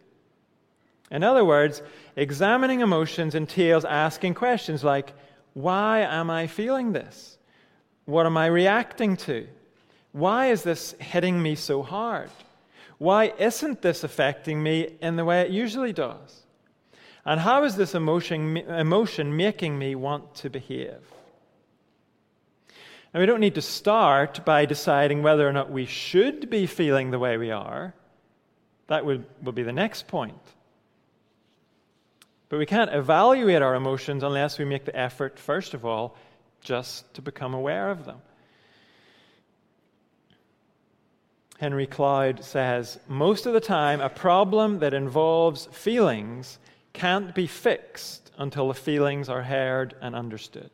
In 1.11 1.23
other 1.23 1.45
words, 1.45 1.81
examining 2.15 2.81
emotions 2.81 3.35
entails 3.35 3.85
asking 3.85 4.33
questions 4.33 4.83
like, 4.83 5.13
Why 5.53 5.99
am 5.99 6.29
I 6.29 6.47
feeling 6.47 6.93
this? 6.93 7.37
What 8.05 8.25
am 8.25 8.37
I 8.37 8.47
reacting 8.47 9.17
to? 9.17 9.47
Why 10.13 10.47
is 10.47 10.63
this 10.63 10.93
hitting 10.99 11.41
me 11.41 11.55
so 11.55 11.83
hard? 11.83 12.29
Why 12.97 13.33
isn't 13.37 13.81
this 13.81 14.03
affecting 14.03 14.63
me 14.63 14.95
in 15.01 15.17
the 15.17 15.25
way 15.25 15.41
it 15.41 15.51
usually 15.51 15.93
does? 15.93 16.43
And 17.25 17.41
how 17.41 17.65
is 17.65 17.75
this 17.75 17.93
emotion, 17.93 18.57
emotion 18.57 19.35
making 19.35 19.77
me 19.77 19.95
want 19.95 20.33
to 20.35 20.49
behave? 20.49 21.03
And 23.17 23.23
we 23.23 23.25
don't 23.25 23.39
need 23.39 23.55
to 23.55 23.63
start 23.63 24.45
by 24.45 24.65
deciding 24.67 25.23
whether 25.23 25.49
or 25.49 25.51
not 25.51 25.71
we 25.71 25.87
should 25.87 26.51
be 26.51 26.67
feeling 26.67 27.09
the 27.09 27.17
way 27.17 27.35
we 27.37 27.49
are. 27.49 27.95
That 28.89 29.07
would, 29.07 29.25
be 29.55 29.63
the 29.63 29.73
next 29.73 30.07
point. 30.07 30.37
But 32.47 32.59
we 32.59 32.67
can't 32.67 32.93
evaluate 32.93 33.63
our 33.63 33.73
emotions 33.73 34.21
unless 34.21 34.59
we 34.59 34.65
make 34.65 34.85
the 34.85 34.95
effort, 34.95 35.39
first 35.39 35.73
of 35.73 35.83
all, 35.83 36.15
just 36.61 37.11
to 37.15 37.23
become 37.23 37.55
aware 37.55 37.89
of 37.89 38.05
them. 38.05 38.21
Henry 41.57 41.87
Cloud 41.87 42.43
says 42.43 42.99
most 43.07 43.47
of 43.47 43.53
the 43.53 43.59
time, 43.59 43.99
a 43.99 44.09
problem 44.09 44.77
that 44.77 44.93
involves 44.93 45.65
feelings 45.71 46.59
can't 46.93 47.33
be 47.33 47.47
fixed 47.47 48.31
until 48.37 48.67
the 48.67 48.75
feelings 48.75 49.27
are 49.27 49.41
heard 49.41 49.95
and 50.01 50.13
understood. 50.13 50.69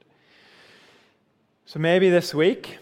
So 1.65 1.79
maybe 1.79 2.10
this 2.10 2.34
week, 2.34 2.77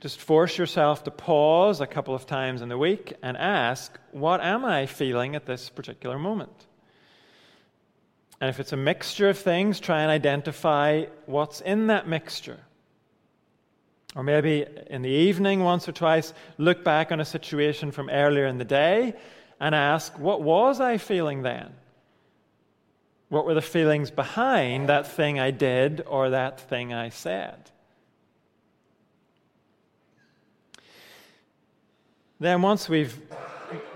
just 0.00 0.20
force 0.20 0.56
yourself 0.56 1.04
to 1.04 1.10
pause 1.10 1.80
a 1.80 1.86
couple 1.86 2.14
of 2.14 2.26
times 2.26 2.62
in 2.62 2.68
the 2.68 2.78
week 2.78 3.14
and 3.22 3.36
ask, 3.36 3.98
What 4.12 4.40
am 4.40 4.64
I 4.64 4.86
feeling 4.86 5.34
at 5.34 5.44
this 5.44 5.68
particular 5.68 6.18
moment? 6.18 6.66
And 8.40 8.48
if 8.48 8.60
it's 8.60 8.72
a 8.72 8.76
mixture 8.76 9.28
of 9.28 9.38
things, 9.38 9.80
try 9.80 10.02
and 10.02 10.10
identify 10.10 11.06
what's 11.26 11.60
in 11.60 11.88
that 11.88 12.06
mixture. 12.06 12.60
Or 14.14 14.22
maybe 14.22 14.64
in 14.88 15.02
the 15.02 15.10
evening, 15.10 15.62
once 15.62 15.88
or 15.88 15.92
twice, 15.92 16.32
look 16.56 16.84
back 16.84 17.12
on 17.12 17.20
a 17.20 17.24
situation 17.24 17.90
from 17.90 18.08
earlier 18.08 18.46
in 18.46 18.58
the 18.58 18.64
day 18.64 19.14
and 19.60 19.74
ask, 19.74 20.18
What 20.18 20.40
was 20.42 20.80
I 20.80 20.96
feeling 20.96 21.42
then? 21.42 21.74
What 23.28 23.44
were 23.44 23.54
the 23.54 23.62
feelings 23.62 24.10
behind 24.10 24.88
that 24.88 25.06
thing 25.06 25.38
I 25.38 25.50
did 25.50 26.02
or 26.06 26.30
that 26.30 26.60
thing 26.60 26.94
I 26.94 27.10
said? 27.10 27.70
Then, 32.40 32.62
once 32.62 32.88
we've 32.88 33.20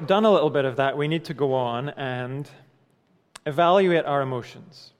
done 0.04 0.24
a 0.24 0.32
little 0.32 0.50
bit 0.50 0.64
of 0.64 0.76
that, 0.76 0.98
we 0.98 1.08
need 1.08 1.24
to 1.26 1.34
go 1.34 1.54
on 1.54 1.90
and 1.90 2.48
evaluate 3.46 4.04
our 4.04 4.20
emotions. 4.20 4.92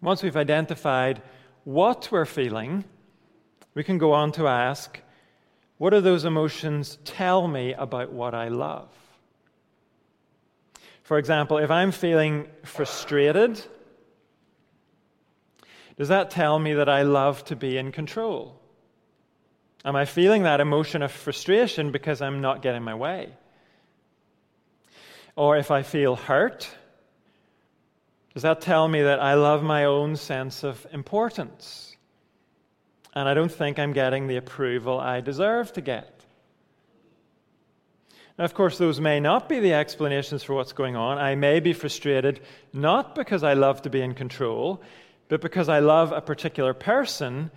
Once 0.00 0.22
we've 0.22 0.36
identified 0.36 1.20
what 1.64 2.08
we're 2.10 2.24
feeling, 2.24 2.84
we 3.74 3.84
can 3.84 3.98
go 3.98 4.12
on 4.12 4.32
to 4.32 4.48
ask, 4.48 4.98
what 5.76 5.90
do 5.90 6.00
those 6.00 6.24
emotions 6.24 6.98
tell 7.04 7.46
me 7.46 7.74
about 7.74 8.12
what 8.12 8.34
I 8.34 8.48
love? 8.48 8.88
For 11.08 11.16
example, 11.16 11.56
if 11.56 11.70
I'm 11.70 11.90
feeling 11.90 12.46
frustrated, 12.64 13.58
does 15.96 16.08
that 16.08 16.30
tell 16.30 16.58
me 16.58 16.74
that 16.74 16.90
I 16.90 17.00
love 17.00 17.42
to 17.46 17.56
be 17.56 17.78
in 17.78 17.92
control? 17.92 18.60
Am 19.86 19.96
I 19.96 20.04
feeling 20.04 20.42
that 20.42 20.60
emotion 20.60 21.00
of 21.00 21.10
frustration 21.10 21.92
because 21.92 22.20
I'm 22.20 22.42
not 22.42 22.60
getting 22.60 22.82
my 22.82 22.94
way? 22.94 23.32
Or 25.34 25.56
if 25.56 25.70
I 25.70 25.82
feel 25.82 26.14
hurt, 26.14 26.68
does 28.34 28.42
that 28.42 28.60
tell 28.60 28.86
me 28.86 29.00
that 29.00 29.18
I 29.18 29.32
love 29.32 29.62
my 29.62 29.86
own 29.86 30.14
sense 30.14 30.62
of 30.62 30.86
importance? 30.92 31.96
And 33.14 33.26
I 33.26 33.32
don't 33.32 33.50
think 33.50 33.78
I'm 33.78 33.94
getting 33.94 34.26
the 34.26 34.36
approval 34.36 35.00
I 35.00 35.22
deserve 35.22 35.72
to 35.72 35.80
get? 35.80 36.17
Now, 38.38 38.44
of 38.44 38.54
course, 38.54 38.78
those 38.78 39.00
may 39.00 39.18
not 39.18 39.48
be 39.48 39.58
the 39.58 39.74
explanations 39.74 40.44
for 40.44 40.54
what's 40.54 40.72
going 40.72 40.94
on. 40.94 41.18
I 41.18 41.34
may 41.34 41.58
be 41.58 41.72
frustrated 41.72 42.40
not 42.72 43.16
because 43.16 43.42
I 43.42 43.54
love 43.54 43.82
to 43.82 43.90
be 43.90 44.00
in 44.00 44.14
control, 44.14 44.80
but 45.28 45.40
because 45.40 45.68
I 45.68 45.80
love 45.80 46.12
a 46.12 46.20
particular 46.20 46.72
person 46.72 47.50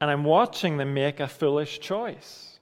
and 0.00 0.10
I'm 0.10 0.24
watching 0.24 0.78
them 0.78 0.94
make 0.94 1.20
a 1.20 1.28
foolish 1.28 1.80
choice. 1.80 2.58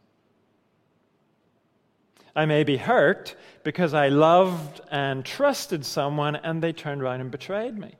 I 2.35 2.47
may 2.47 2.64
be 2.64 2.76
hurt 2.76 3.37
because 3.62 3.95
I 3.95 4.09
loved 4.09 4.80
and 4.90 5.25
trusted 5.25 5.85
someone 5.85 6.35
and 6.35 6.61
they 6.61 6.73
turned 6.73 7.02
around 7.02 7.21
and 7.21 7.30
betrayed 7.30 7.78
me. 7.78 7.95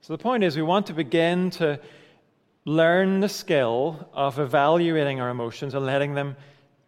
So 0.00 0.12
the 0.12 0.22
point 0.22 0.42
is, 0.42 0.56
we 0.56 0.62
want 0.62 0.86
to 0.88 0.92
begin 0.92 1.50
to 1.50 1.80
learn 2.64 3.20
the 3.20 3.28
skill 3.28 4.08
of 4.12 4.38
evaluating 4.38 5.20
our 5.20 5.30
emotions 5.30 5.74
and 5.74 5.86
letting 5.86 6.14
them 6.14 6.36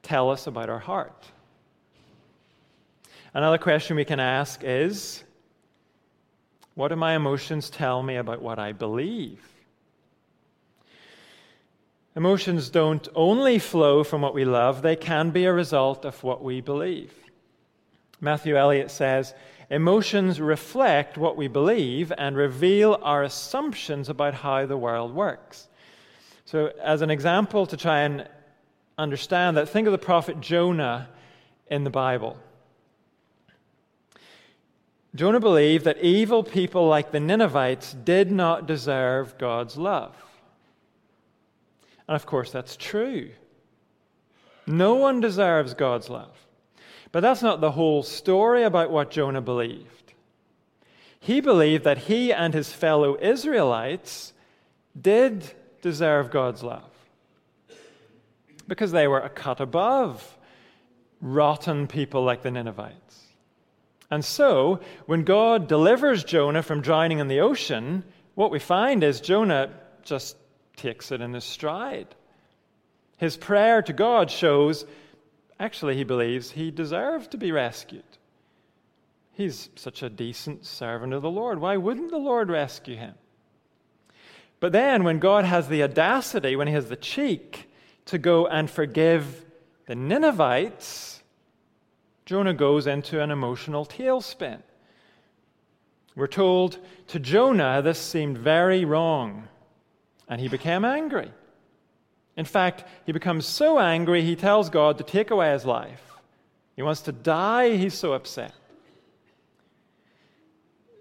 tell 0.06 0.30
us 0.30 0.46
about 0.46 0.70
our 0.70 0.78
heart. 0.78 1.24
Another 3.34 3.58
question 3.58 3.96
we 3.96 4.04
can 4.04 4.20
ask 4.20 4.62
is 4.62 5.24
What 6.74 6.88
do 6.88 6.96
my 6.96 7.14
emotions 7.16 7.68
tell 7.68 8.02
me 8.02 8.16
about 8.16 8.40
what 8.40 8.58
I 8.58 8.72
believe? 8.72 9.40
Emotions 12.14 12.70
don't 12.70 13.08
only 13.14 13.58
flow 13.58 14.02
from 14.02 14.22
what 14.22 14.32
we 14.32 14.44
love, 14.44 14.80
they 14.80 14.96
can 14.96 15.30
be 15.30 15.44
a 15.44 15.52
result 15.52 16.04
of 16.04 16.22
what 16.22 16.42
we 16.42 16.60
believe. 16.60 17.12
Matthew 18.20 18.56
Elliott 18.56 18.90
says, 18.90 19.34
Emotions 19.68 20.40
reflect 20.40 21.18
what 21.18 21.36
we 21.36 21.48
believe 21.48 22.12
and 22.16 22.36
reveal 22.36 22.98
our 23.02 23.24
assumptions 23.24 24.08
about 24.08 24.32
how 24.32 24.64
the 24.64 24.78
world 24.78 25.12
works. 25.12 25.68
So, 26.44 26.70
as 26.80 27.02
an 27.02 27.10
example 27.10 27.66
to 27.66 27.76
try 27.76 28.02
and 28.02 28.28
understand 28.98 29.56
that, 29.56 29.68
think 29.68 29.86
of 29.86 29.92
the 29.92 29.98
prophet 29.98 30.40
Jonah 30.40 31.08
in 31.68 31.84
the 31.84 31.90
Bible. 31.90 32.38
Jonah 35.14 35.40
believed 35.40 35.84
that 35.84 35.98
evil 35.98 36.42
people 36.42 36.88
like 36.88 37.10
the 37.10 37.20
Ninevites 37.20 37.92
did 37.92 38.30
not 38.30 38.66
deserve 38.66 39.38
God's 39.38 39.76
love. 39.76 40.14
And 42.06 42.14
of 42.14 42.26
course, 42.26 42.50
that's 42.50 42.76
true. 42.76 43.30
No 44.66 44.94
one 44.94 45.20
deserves 45.20 45.74
God's 45.74 46.10
love. 46.10 46.36
But 47.12 47.20
that's 47.20 47.42
not 47.42 47.60
the 47.60 47.70
whole 47.70 48.02
story 48.02 48.62
about 48.62 48.90
what 48.90 49.10
Jonah 49.10 49.40
believed. 49.40 50.12
He 51.18 51.40
believed 51.40 51.84
that 51.84 51.98
he 51.98 52.32
and 52.32 52.52
his 52.52 52.72
fellow 52.72 53.16
Israelites 53.20 54.32
did 55.00 55.52
deserve 55.80 56.30
God's 56.30 56.62
love 56.62 56.95
because 58.68 58.92
they 58.92 59.06
were 59.06 59.20
a 59.20 59.28
cut 59.28 59.60
above 59.60 60.36
rotten 61.20 61.86
people 61.86 62.22
like 62.22 62.42
the 62.42 62.50
Ninevites. 62.50 63.22
And 64.10 64.24
so, 64.24 64.80
when 65.06 65.24
God 65.24 65.66
delivers 65.66 66.22
Jonah 66.22 66.62
from 66.62 66.80
drowning 66.80 67.18
in 67.18 67.28
the 67.28 67.40
ocean, 67.40 68.04
what 68.34 68.50
we 68.50 68.58
find 68.58 69.02
is 69.02 69.20
Jonah 69.20 69.70
just 70.04 70.36
takes 70.76 71.10
it 71.10 71.20
in 71.20 71.32
his 71.32 71.44
stride. 71.44 72.14
His 73.16 73.36
prayer 73.36 73.82
to 73.82 73.92
God 73.92 74.30
shows 74.30 74.84
actually 75.58 75.96
he 75.96 76.04
believes 76.04 76.50
he 76.50 76.70
deserved 76.70 77.32
to 77.32 77.38
be 77.38 77.50
rescued. 77.50 78.04
He's 79.32 79.70
such 79.74 80.02
a 80.02 80.10
decent 80.10 80.64
servant 80.64 81.12
of 81.12 81.22
the 81.22 81.30
Lord. 81.30 81.60
Why 81.60 81.76
wouldn't 81.76 82.10
the 82.10 82.18
Lord 82.18 82.48
rescue 82.48 82.96
him? 82.96 83.14
But 84.60 84.72
then, 84.72 85.04
when 85.04 85.18
God 85.18 85.44
has 85.44 85.68
the 85.68 85.82
audacity, 85.82 86.56
when 86.56 86.68
he 86.68 86.74
has 86.74 86.88
the 86.88 86.96
cheek 86.96 87.65
to 88.06 88.18
go 88.18 88.46
and 88.46 88.70
forgive 88.70 89.44
the 89.86 89.94
Ninevites, 89.94 91.22
Jonah 92.24 92.54
goes 92.54 92.86
into 92.86 93.20
an 93.22 93.30
emotional 93.30 93.86
tailspin. 93.86 94.62
We're 96.16 96.26
told 96.26 96.78
to 97.08 97.20
Jonah 97.20 97.82
this 97.82 98.00
seemed 98.00 98.38
very 98.38 98.84
wrong 98.84 99.48
and 100.28 100.40
he 100.40 100.48
became 100.48 100.84
angry. 100.84 101.30
In 102.36 102.44
fact, 102.44 102.84
he 103.04 103.12
becomes 103.12 103.46
so 103.46 103.78
angry 103.78 104.22
he 104.22 104.34
tells 104.34 104.70
God 104.70 104.98
to 104.98 105.04
take 105.04 105.30
away 105.30 105.52
his 105.52 105.64
life. 105.64 106.02
He 106.74 106.82
wants 106.82 107.02
to 107.02 107.12
die, 107.12 107.76
he's 107.76 107.94
so 107.94 108.12
upset. 108.12 108.52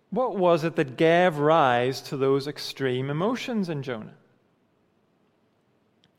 What 0.09 0.37
was 0.37 0.63
it 0.63 0.75
that 0.75 0.95
gave 0.95 1.37
rise 1.37 2.01
to 2.03 2.17
those 2.17 2.47
extreme 2.47 3.09
emotions 3.09 3.67
in 3.67 3.83
Jonah? 3.83 4.13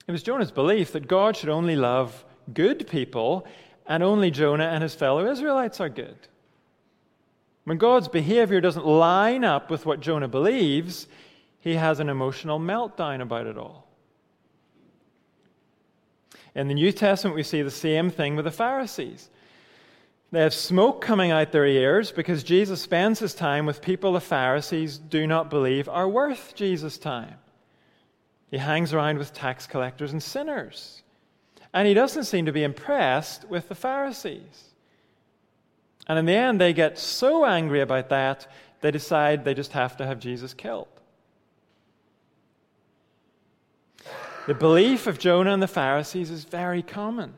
It 0.07 0.13
was 0.13 0.23
Jonah's 0.23 0.53
belief 0.53 0.93
that 0.93 1.09
God 1.09 1.37
should 1.37 1.49
only 1.49 1.77
love 1.77 2.25
good 2.53 2.87
people, 2.89 3.47
and 3.87 4.03
only 4.03 4.31
Jonah 4.31 4.67
and 4.67 4.83
his 4.83 4.95
fellow 4.95 5.29
Israelites 5.31 5.81
are 5.81 5.89
good. 5.89 6.17
When 7.65 7.79
God's 7.79 8.07
behavior 8.07 8.61
doesn't 8.61 8.87
line 8.87 9.45
up 9.45 9.71
with 9.71 9.85
what 9.85 10.01
Jonah 10.01 10.29
believes, 10.29 11.09
he 11.59 11.75
has 11.75 11.99
an 11.99 12.09
emotional 12.09 12.61
meltdown 12.61 13.21
about 13.21 13.49
it 13.49 13.59
all. 13.59 13.89
In 16.55 16.69
the 16.69 16.75
New 16.75 16.93
Testament, 16.93 17.35
we 17.35 17.43
see 17.43 17.63
the 17.63 17.71
same 17.71 18.09
thing 18.09 18.37
with 18.37 18.45
the 18.45 18.53
Pharisees. 18.53 19.29
They 20.31 20.41
have 20.41 20.55
smoke 20.55 21.01
coming 21.01 21.33
out 21.33 21.53
their 21.53 21.67
ears 21.67 22.13
because 22.13 22.43
Jesus 22.45 22.81
spends 22.81 23.19
his 23.19 23.35
time 23.35 23.67
with 23.67 23.83
people 23.83 24.13
the 24.13 24.21
Pharisees 24.21 24.99
do 24.99 25.27
not 25.27 25.51
believe 25.51 25.89
are 25.89 26.09
worth 26.09 26.55
Jesus' 26.55 26.99
time. 26.99 27.35
He 28.51 28.59
hangs 28.59 28.93
around 28.93 29.19
with 29.19 29.35
tax 29.35 29.67
collectors 29.67 30.13
and 30.13 30.23
sinners. 30.23 31.03
And 31.73 31.87
he 31.87 31.95
doesn't 31.95 32.25
seem 32.25 32.47
to 32.47 32.53
be 32.53 32.63
impressed 32.63 33.49
with 33.49 33.69
the 33.69 33.75
Pharisees. 33.75 34.75
And 36.07 36.19
in 36.19 36.27
the 36.27 36.35
end, 36.35 36.61
they 36.61 36.73
get 36.73 36.99
so 36.99 37.45
angry 37.45 37.81
about 37.81 38.09
that, 38.11 38.47
they 38.81 38.91
decide 38.91 39.45
they 39.45 39.55
just 39.55 39.73
have 39.73 39.97
to 39.97 40.07
have 40.07 40.21
Jesus 40.21 40.55
killed. 40.55 40.89
The 44.47 44.55
belief 44.55 45.09
of 45.09 45.19
Jonah 45.19 45.53
and 45.53 45.63
the 45.63 45.67
Pharisees 45.67 46.31
is 46.31 46.45
very 46.45 46.83
common. 46.83 47.35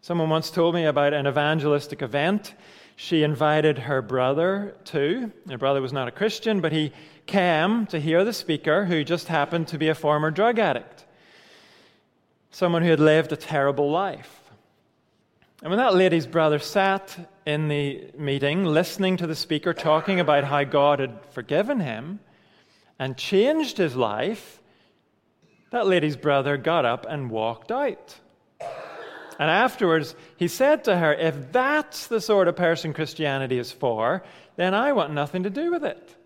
Someone 0.00 0.30
once 0.30 0.50
told 0.50 0.74
me 0.74 0.84
about 0.84 1.12
an 1.12 1.26
evangelistic 1.26 2.00
event 2.00 2.54
she 2.96 3.22
invited 3.22 3.78
her 3.78 4.00
brother 4.02 4.76
to. 4.84 5.32
Her 5.48 5.58
brother 5.58 5.82
was 5.82 5.92
not 5.92 6.08
a 6.08 6.12
Christian, 6.12 6.60
but 6.60 6.72
he 6.72 6.92
came 7.26 7.86
to 7.86 7.98
hear 7.98 8.24
the 8.24 8.32
speaker, 8.32 8.84
who 8.84 9.04
just 9.04 9.28
happened 9.28 9.68
to 9.68 9.78
be 9.78 9.88
a 9.88 9.94
former 9.94 10.30
drug 10.30 10.58
addict, 10.58 11.04
someone 12.50 12.82
who 12.82 12.90
had 12.90 13.00
lived 13.00 13.32
a 13.32 13.36
terrible 13.36 13.90
life. 13.90 14.40
And 15.62 15.70
when 15.70 15.78
that 15.78 15.94
lady's 15.94 16.26
brother 16.26 16.58
sat 16.58 17.30
in 17.46 17.68
the 17.68 18.10
meeting, 18.18 18.64
listening 18.64 19.16
to 19.16 19.26
the 19.26 19.34
speaker 19.34 19.72
talking 19.72 20.20
about 20.20 20.44
how 20.44 20.62
God 20.64 20.98
had 21.00 21.24
forgiven 21.30 21.80
him 21.80 22.20
and 22.98 23.16
changed 23.16 23.78
his 23.78 23.96
life, 23.96 24.60
that 25.70 25.86
lady's 25.86 26.16
brother 26.16 26.56
got 26.56 26.84
up 26.84 27.06
and 27.08 27.30
walked 27.30 27.72
out. 27.72 28.14
And 29.38 29.50
afterwards, 29.50 30.14
he 30.36 30.48
said 30.48 30.84
to 30.84 30.96
her, 30.96 31.12
If 31.12 31.52
that's 31.52 32.06
the 32.06 32.20
sort 32.20 32.48
of 32.48 32.56
person 32.56 32.92
Christianity 32.92 33.58
is 33.58 33.72
for, 33.72 34.22
then 34.56 34.74
I 34.74 34.92
want 34.92 35.12
nothing 35.12 35.42
to 35.42 35.50
do 35.50 35.70
with 35.72 35.84
it. 35.84 36.16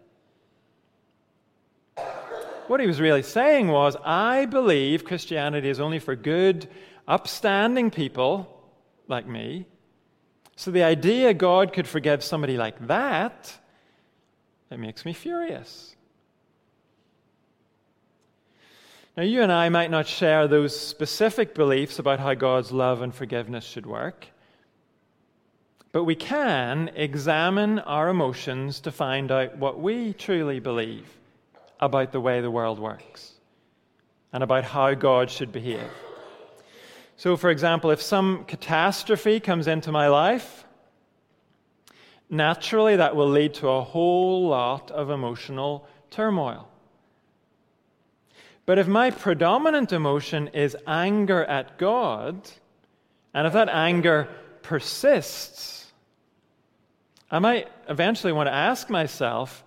What 2.66 2.80
he 2.80 2.86
was 2.86 3.00
really 3.00 3.22
saying 3.22 3.68
was, 3.68 3.96
I 4.04 4.44
believe 4.44 5.04
Christianity 5.04 5.70
is 5.70 5.80
only 5.80 5.98
for 5.98 6.14
good, 6.14 6.68
upstanding 7.06 7.90
people 7.90 8.62
like 9.08 9.26
me. 9.26 9.64
So 10.56 10.70
the 10.70 10.82
idea 10.82 11.32
God 11.32 11.72
could 11.72 11.88
forgive 11.88 12.22
somebody 12.22 12.58
like 12.58 12.86
that, 12.88 13.56
it 14.70 14.78
makes 14.78 15.06
me 15.06 15.14
furious. 15.14 15.96
Now, 19.18 19.24
you 19.24 19.42
and 19.42 19.50
I 19.50 19.68
might 19.68 19.90
not 19.90 20.06
share 20.06 20.46
those 20.46 20.78
specific 20.78 21.52
beliefs 21.52 21.98
about 21.98 22.20
how 22.20 22.34
God's 22.34 22.70
love 22.70 23.02
and 23.02 23.12
forgiveness 23.12 23.64
should 23.64 23.84
work, 23.84 24.28
but 25.90 26.04
we 26.04 26.14
can 26.14 26.92
examine 26.94 27.80
our 27.80 28.10
emotions 28.10 28.78
to 28.82 28.92
find 28.92 29.32
out 29.32 29.58
what 29.58 29.80
we 29.80 30.12
truly 30.12 30.60
believe 30.60 31.08
about 31.80 32.12
the 32.12 32.20
way 32.20 32.40
the 32.40 32.50
world 32.52 32.78
works 32.78 33.32
and 34.32 34.44
about 34.44 34.62
how 34.62 34.94
God 34.94 35.32
should 35.32 35.50
behave. 35.50 35.90
So, 37.16 37.36
for 37.36 37.50
example, 37.50 37.90
if 37.90 38.00
some 38.00 38.44
catastrophe 38.44 39.40
comes 39.40 39.66
into 39.66 39.90
my 39.90 40.06
life, 40.06 40.64
naturally 42.30 42.94
that 42.94 43.16
will 43.16 43.30
lead 43.30 43.54
to 43.54 43.68
a 43.68 43.82
whole 43.82 44.46
lot 44.46 44.92
of 44.92 45.10
emotional 45.10 45.88
turmoil. 46.08 46.68
But 48.68 48.78
if 48.78 48.86
my 48.86 49.10
predominant 49.10 49.94
emotion 49.94 50.48
is 50.48 50.76
anger 50.86 51.42
at 51.42 51.78
God, 51.78 52.50
and 53.32 53.46
if 53.46 53.54
that 53.54 53.70
anger 53.70 54.28
persists, 54.60 55.90
I 57.30 57.38
might 57.38 57.68
eventually 57.88 58.34
want 58.34 58.48
to 58.48 58.52
ask 58.52 58.90
myself 58.90 59.64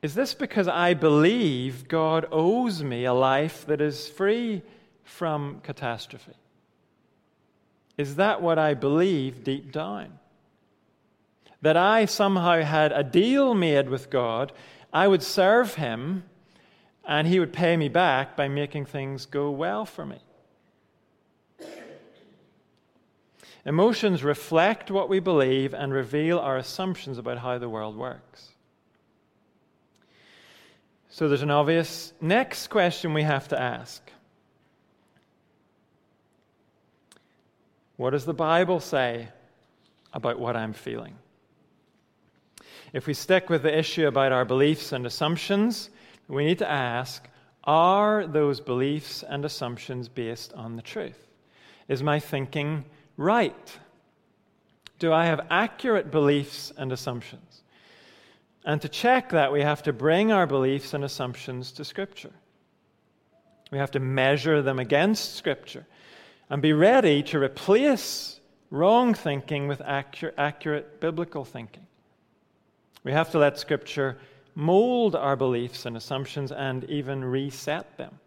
is 0.00 0.14
this 0.14 0.32
because 0.32 0.68
I 0.68 0.94
believe 0.94 1.86
God 1.86 2.26
owes 2.32 2.82
me 2.82 3.04
a 3.04 3.12
life 3.12 3.66
that 3.66 3.82
is 3.82 4.08
free 4.08 4.62
from 5.04 5.60
catastrophe? 5.62 6.32
Is 7.98 8.16
that 8.16 8.40
what 8.40 8.58
I 8.58 8.72
believe 8.72 9.44
deep 9.44 9.70
down? 9.70 10.18
That 11.60 11.76
I 11.76 12.06
somehow 12.06 12.62
had 12.62 12.90
a 12.90 13.04
deal 13.04 13.54
made 13.54 13.90
with 13.90 14.08
God, 14.08 14.52
I 14.94 15.06
would 15.06 15.22
serve 15.22 15.74
Him, 15.74 16.22
and 17.08 17.26
He 17.26 17.40
would 17.40 17.52
pay 17.52 17.76
me 17.76 17.88
back 17.88 18.36
by 18.36 18.46
making 18.46 18.84
things 18.84 19.26
go 19.26 19.50
well 19.50 19.86
for 19.86 20.04
me. 20.04 20.18
Emotions 23.64 24.22
reflect 24.22 24.90
what 24.90 25.08
we 25.08 25.18
believe 25.18 25.74
and 25.74 25.92
reveal 25.92 26.38
our 26.38 26.56
assumptions 26.56 27.18
about 27.18 27.38
how 27.38 27.58
the 27.58 27.68
world 27.68 27.96
works. 27.96 28.50
So 31.08 31.28
there's 31.28 31.42
an 31.42 31.50
obvious 31.50 32.12
next 32.20 32.68
question 32.68 33.14
we 33.14 33.22
have 33.24 33.48
to 33.48 33.60
ask 33.60 34.02
What 37.96 38.10
does 38.10 38.24
the 38.24 38.34
Bible 38.34 38.78
say 38.78 39.28
about 40.12 40.38
what 40.38 40.56
I'm 40.56 40.72
feeling? 40.72 41.16
If 42.92 43.08
we 43.08 43.14
stick 43.14 43.50
with 43.50 43.64
the 43.64 43.76
issue 43.76 44.06
about 44.06 44.30
our 44.30 44.44
beliefs 44.44 44.92
and 44.92 45.04
assumptions, 45.04 45.90
we 46.28 46.44
need 46.44 46.58
to 46.58 46.70
ask 46.70 47.28
Are 47.64 48.26
those 48.26 48.60
beliefs 48.60 49.22
and 49.22 49.44
assumptions 49.44 50.08
based 50.08 50.52
on 50.52 50.76
the 50.76 50.82
truth? 50.82 51.26
Is 51.88 52.02
my 52.02 52.20
thinking 52.20 52.84
right? 53.16 53.78
Do 54.98 55.12
I 55.12 55.26
have 55.26 55.46
accurate 55.50 56.10
beliefs 56.10 56.72
and 56.76 56.92
assumptions? 56.92 57.62
And 58.64 58.82
to 58.82 58.88
check 58.88 59.30
that, 59.30 59.52
we 59.52 59.62
have 59.62 59.82
to 59.84 59.92
bring 59.92 60.32
our 60.32 60.46
beliefs 60.46 60.92
and 60.92 61.04
assumptions 61.04 61.72
to 61.72 61.84
Scripture. 61.84 62.32
We 63.70 63.78
have 63.78 63.90
to 63.92 64.00
measure 64.00 64.60
them 64.60 64.78
against 64.78 65.36
Scripture 65.36 65.86
and 66.50 66.60
be 66.60 66.72
ready 66.72 67.22
to 67.24 67.38
replace 67.38 68.40
wrong 68.70 69.14
thinking 69.14 69.68
with 69.68 69.80
accurate, 69.82 70.34
accurate 70.36 71.00
biblical 71.00 71.44
thinking. 71.44 71.86
We 73.04 73.12
have 73.12 73.30
to 73.30 73.38
let 73.38 73.58
Scripture 73.58 74.18
mold 74.58 75.14
our 75.14 75.36
beliefs 75.36 75.86
and 75.86 75.96
assumptions 75.96 76.50
and 76.50 76.82
even 76.90 77.24
reset 77.24 77.96
them. 77.96 78.18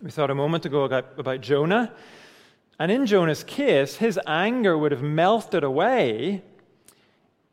We 0.00 0.12
thought 0.12 0.30
a 0.30 0.34
moment 0.34 0.64
ago 0.64 0.84
about 0.84 1.40
Jonah. 1.40 1.92
And 2.78 2.92
in 2.92 3.06
Jonah's 3.06 3.42
case, 3.42 3.96
his 3.96 4.18
anger 4.28 4.78
would 4.78 4.92
have 4.92 5.02
melted 5.02 5.64
away 5.64 6.42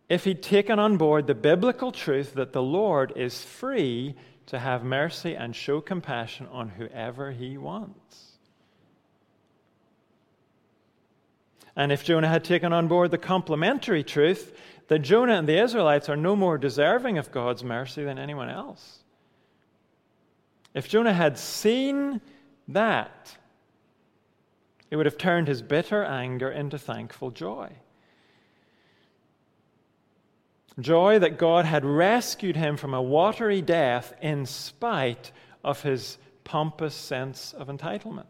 if 0.10 0.26
he'd 0.26 0.44
taken 0.44 0.78
on 0.78 0.98
board 0.98 1.26
the 1.26 1.34
biblical 1.34 1.92
truth 1.92 2.36
that 2.36 2.54
the 2.54 2.62
Lord 2.62 3.14
is 3.16 3.44
free 3.44 4.14
to 4.46 4.60
have 4.60 4.84
mercy 4.84 5.36
and 5.36 5.56
show 5.56 5.82
compassion 5.82 6.48
on 6.52 6.70
whoever 6.70 7.32
he 7.32 7.58
wants. 7.58 8.34
And 11.76 11.92
if 11.92 12.04
Jonah 12.04 12.28
had 12.28 12.44
taken 12.44 12.74
on 12.74 12.88
board 12.88 13.10
the 13.10 13.18
complementary 13.18 14.04
truth 14.04 14.56
that 14.92 15.00
Jonah 15.00 15.36
and 15.36 15.48
the 15.48 15.58
Israelites 15.58 16.10
are 16.10 16.18
no 16.18 16.36
more 16.36 16.58
deserving 16.58 17.18
of 17.18 17.32
God's 17.32 17.64
mercy 17.64 18.04
than 18.04 18.20
anyone 18.20 18.50
else, 18.50 19.00
if 20.74 20.90
Jonah 20.90 21.14
had 21.14 21.38
seen 21.38 22.20
that, 22.68 23.38
it 24.90 24.98
would 24.98 25.06
have 25.06 25.18
turned 25.18 25.48
his 25.48 25.62
bitter 25.62 26.04
anger 26.04 26.52
into 26.52 26.78
thankful 26.78 27.32
joy. 27.32 27.72
Joy 30.78 31.20
that 31.20 31.38
God 31.38 31.64
had 31.64 31.86
rescued 31.86 32.58
him 32.58 32.76
from 32.76 32.94
a 32.94 33.02
watery 33.02 33.62
death 33.62 34.12
in 34.22 34.46
spite 34.46 35.32
of 35.64 35.82
his 35.84 36.18
pompous 36.44 36.96
sense 36.96 37.54
of 37.54 37.70
entitlement. 37.70 38.26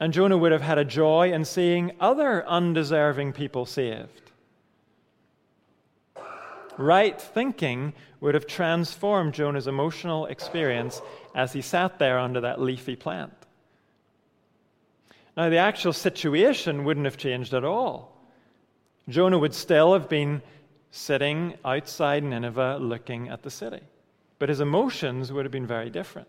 And 0.00 0.12
Jonah 0.12 0.38
would 0.38 0.50
have 0.50 0.62
had 0.62 0.78
a 0.78 0.84
joy 0.84 1.32
in 1.32 1.44
seeing 1.44 1.92
other 2.00 2.44
undeserving 2.48 3.32
people 3.34 3.64
saved. 3.64 4.27
Right 6.78 7.20
thinking 7.20 7.92
would 8.20 8.34
have 8.34 8.46
transformed 8.46 9.34
Jonah's 9.34 9.66
emotional 9.66 10.26
experience 10.26 11.02
as 11.34 11.52
he 11.52 11.60
sat 11.60 11.98
there 11.98 12.18
under 12.18 12.40
that 12.40 12.60
leafy 12.60 12.94
plant. 12.94 13.32
Now, 15.36 15.50
the 15.50 15.58
actual 15.58 15.92
situation 15.92 16.84
wouldn't 16.84 17.06
have 17.06 17.16
changed 17.16 17.52
at 17.52 17.64
all. 17.64 18.16
Jonah 19.08 19.38
would 19.38 19.54
still 19.54 19.92
have 19.92 20.08
been 20.08 20.40
sitting 20.90 21.54
outside 21.64 22.22
Nineveh 22.22 22.78
looking 22.80 23.28
at 23.28 23.42
the 23.42 23.50
city, 23.50 23.80
but 24.38 24.48
his 24.48 24.60
emotions 24.60 25.32
would 25.32 25.44
have 25.44 25.52
been 25.52 25.66
very 25.66 25.90
different. 25.90 26.28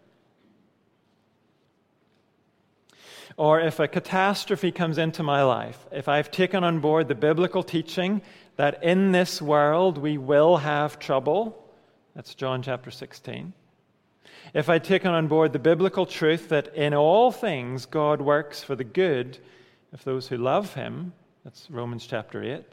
Or 3.38 3.60
if 3.60 3.80
a 3.80 3.88
catastrophe 3.88 4.72
comes 4.72 4.98
into 4.98 5.24
my 5.24 5.44
life, 5.44 5.88
if 5.92 6.08
I've 6.08 6.32
taken 6.32 6.64
on 6.64 6.80
board 6.80 7.08
the 7.08 7.16
biblical 7.16 7.64
teaching 7.64 8.22
that 8.60 8.84
in 8.84 9.14
this 9.14 9.42
world 9.42 9.98
we 9.98 10.18
will 10.18 10.58
have 10.58 11.00
trouble, 11.00 11.64
that's 12.14 12.36
John 12.36 12.62
chapter 12.62 12.92
16 12.92 13.54
if 14.54 14.70
I 14.70 14.80
take 14.80 15.06
on 15.06 15.28
board 15.28 15.54
the 15.54 15.60
biblical 15.60 16.06
truth 16.06 16.50
that 16.50 16.74
in 16.76 16.94
all 16.94 17.32
things 17.32 17.86
God 17.86 18.22
works 18.22 18.64
for 18.64 18.76
the 18.76 18.84
good 18.84 19.38
of 19.94 20.04
those 20.04 20.28
who 20.28 20.38
love 20.38 20.74
him, 20.74 21.14
that's 21.44 21.70
Romans 21.70 22.06
chapter 22.06 22.44
8, 22.44 22.64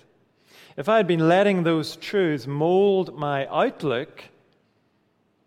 if 0.77 0.89
I 0.89 0.97
had 0.97 1.07
been 1.07 1.29
letting 1.29 1.63
those 1.63 1.97
truths 1.97 2.47
mold 2.47 3.17
my 3.17 3.47
outlook, 3.47 4.25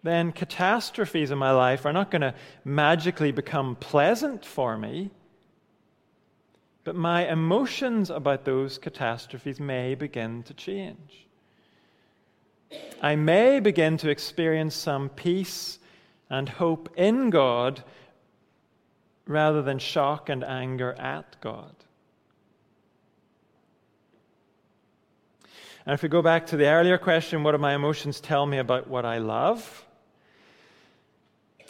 then 0.04 0.32
catastrophes 0.32 1.32
in 1.32 1.38
my 1.38 1.52
life 1.52 1.86
are 1.86 1.94
not 1.94 2.12
going 2.12 2.22
to 2.22 2.34
magically 2.64 3.32
become 3.32 3.76
pleasant 3.76 4.46
for 4.46 4.78
me, 4.78 5.10
but 6.84 6.96
my 6.96 7.30
emotions 7.30 8.10
about 8.10 8.46
those 8.46 8.78
catastrophes 8.78 9.60
may 9.60 9.96
begin 9.96 10.44
to 10.44 10.54
change. 10.54 11.28
I 13.02 13.16
may 13.16 13.60
begin 13.60 13.98
to 13.98 14.10
experience 14.10 14.76
some 14.76 15.10
peace 15.10 15.80
and 16.30 16.48
hope 16.48 16.90
in 16.96 17.30
God 17.30 17.84
rather 19.26 19.62
than 19.62 19.80
shock 19.80 20.30
and 20.30 20.44
anger 20.44 20.94
at 20.94 21.40
God. 21.42 21.76
And 25.86 25.94
if 25.94 26.04
we 26.04 26.10
go 26.10 26.22
back 26.22 26.48
to 26.48 26.58
the 26.58 26.68
earlier 26.68 26.98
question, 26.98 27.44
what 27.44 27.54
do 27.54 27.58
my 27.58 27.74
emotions 27.74 28.20
tell 28.20 28.46
me 28.46 28.58
about 28.58 28.88
what 28.88 29.06
I 29.06 29.18
love? 29.18 29.86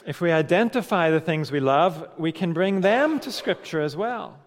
If 0.05 0.19
we 0.19 0.31
identify 0.31 1.09
the 1.09 1.19
things 1.19 1.51
we 1.51 1.59
love, 1.59 2.09
we 2.17 2.31
can 2.31 2.53
bring 2.53 2.81
them 2.81 3.19
to 3.21 3.31
Scripture 3.31 3.81
as 3.81 3.95
well. 3.95 4.39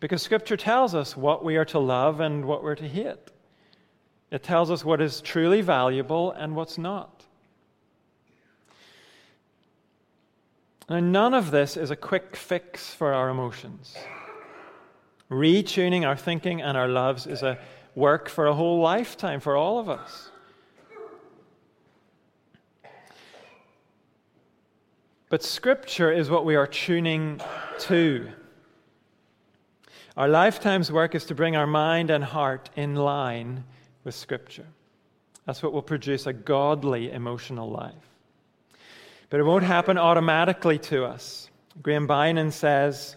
Because 0.00 0.22
Scripture 0.22 0.56
tells 0.56 0.94
us 0.94 1.16
what 1.16 1.44
we 1.44 1.56
are 1.56 1.64
to 1.66 1.78
love 1.78 2.20
and 2.20 2.44
what 2.44 2.62
we're 2.62 2.74
to 2.74 2.88
hate. 2.88 3.30
It 4.30 4.42
tells 4.42 4.70
us 4.70 4.84
what 4.84 5.00
is 5.00 5.20
truly 5.20 5.60
valuable 5.60 6.32
and 6.32 6.54
what's 6.54 6.76
not. 6.76 7.24
Now, 10.88 11.00
none 11.00 11.34
of 11.34 11.50
this 11.50 11.76
is 11.76 11.90
a 11.90 11.96
quick 11.96 12.36
fix 12.36 12.94
for 12.94 13.12
our 13.12 13.28
emotions. 13.28 13.96
Retuning 15.30 16.06
our 16.06 16.16
thinking 16.16 16.62
and 16.62 16.76
our 16.76 16.86
loves 16.86 17.26
is 17.26 17.42
a 17.42 17.58
work 17.94 18.28
for 18.28 18.46
a 18.46 18.54
whole 18.54 18.80
lifetime 18.80 19.40
for 19.40 19.56
all 19.56 19.78
of 19.78 19.88
us. 19.88 20.30
But 25.28 25.42
Scripture 25.42 26.12
is 26.12 26.30
what 26.30 26.44
we 26.44 26.54
are 26.54 26.68
tuning 26.68 27.40
to. 27.80 28.28
Our 30.16 30.28
lifetime's 30.28 30.90
work 30.90 31.14
is 31.14 31.26
to 31.26 31.34
bring 31.34 31.56
our 31.56 31.66
mind 31.66 32.10
and 32.10 32.24
heart 32.24 32.70
in 32.74 32.94
line 32.94 33.64
with 34.02 34.14
Scripture. 34.14 34.66
That's 35.44 35.62
what 35.62 35.72
will 35.72 35.82
produce 35.82 36.26
a 36.26 36.32
godly 36.32 37.12
emotional 37.12 37.70
life. 37.70 37.92
But 39.28 39.40
it 39.40 39.42
won't 39.42 39.64
happen 39.64 39.98
automatically 39.98 40.78
to 40.78 41.04
us. 41.04 41.50
Graham 41.82 42.08
Beynon 42.08 42.52
says 42.52 43.16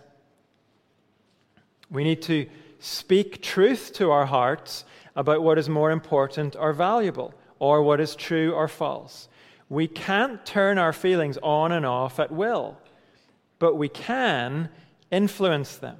we 1.89 2.03
need 2.03 2.21
to 2.23 2.47
speak 2.79 3.41
truth 3.41 3.93
to 3.93 4.11
our 4.11 4.25
hearts 4.25 4.83
about 5.15 5.41
what 5.41 5.57
is 5.57 5.69
more 5.69 5.91
important 5.91 6.55
or 6.57 6.73
valuable, 6.73 7.33
or 7.59 7.81
what 7.81 7.99
is 7.99 8.15
true 8.15 8.53
or 8.53 8.67
false. 8.67 9.27
We 9.69 9.87
can't 9.87 10.45
turn 10.45 10.77
our 10.77 10.93
feelings 10.93 11.37
on 11.43 11.71
and 11.71 11.85
off 11.85 12.19
at 12.19 12.31
will, 12.31 12.77
but 13.57 13.75
we 13.75 13.89
can 13.89 14.69
influence 15.11 15.75
them, 15.77 15.97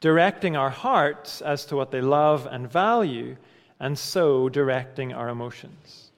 directing 0.00 0.56
our 0.56 0.70
hearts 0.70 1.42
as 1.42 1.64
to 1.66 1.76
what 1.76 1.90
they 1.90 2.00
love 2.00 2.46
and 2.50 2.70
value, 2.70 3.36
and 3.78 3.98
so 3.98 4.48
directing 4.48 5.12
our 5.12 5.28
emotions. 5.28 6.10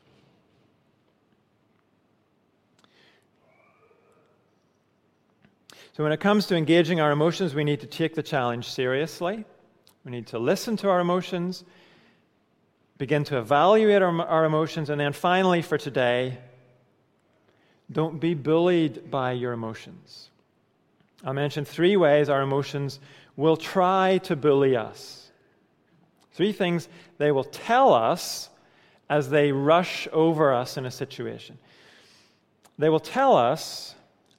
So, 5.95 6.03
when 6.03 6.13
it 6.13 6.21
comes 6.21 6.47
to 6.47 6.57
engaging 6.57 7.01
our 7.01 7.11
emotions, 7.11 7.55
we 7.55 7.65
need 7.65 7.81
to 7.81 7.87
take 7.87 8.15
the 8.15 8.23
challenge 8.23 8.71
seriously. 8.71 9.45
We 10.05 10.11
need 10.11 10.27
to 10.29 10.39
listen 10.39 10.77
to 10.79 10.89
our 10.89 11.01
emotions, 11.01 11.65
begin 12.97 13.25
to 13.25 13.39
evaluate 13.39 14.01
our, 14.01 14.23
our 14.23 14.45
emotions, 14.45 14.89
and 14.89 14.99
then 14.99 15.13
finally, 15.13 15.61
for 15.61 15.77
today, 15.77 16.39
don't 17.91 18.19
be 18.19 18.33
bullied 18.33 19.11
by 19.11 19.33
your 19.33 19.53
emotions. 19.53 20.31
I 21.25 21.33
mentioned 21.33 21.69
three 21.69 21.97
ways 21.97 22.29
our 22.29 22.41
emotions 22.41 22.99
will 23.37 23.57
try 23.57 24.19
to 24.19 24.37
bully 24.37 24.77
us. 24.77 25.31
Three 26.33 26.53
things 26.53 26.89
they 27.19 27.33
will 27.33 27.45
tell 27.45 27.93
us 27.93 28.49
as 29.09 29.31
they 29.31 29.53
rush 29.53 30.09
over 30.13 30.53
us 30.53 30.77
in 30.77 30.87
a 30.87 30.91
situation. 30.91 31.59
They 32.79 32.89
will 32.89 33.01
tell 33.01 33.37
us, 33.37 33.95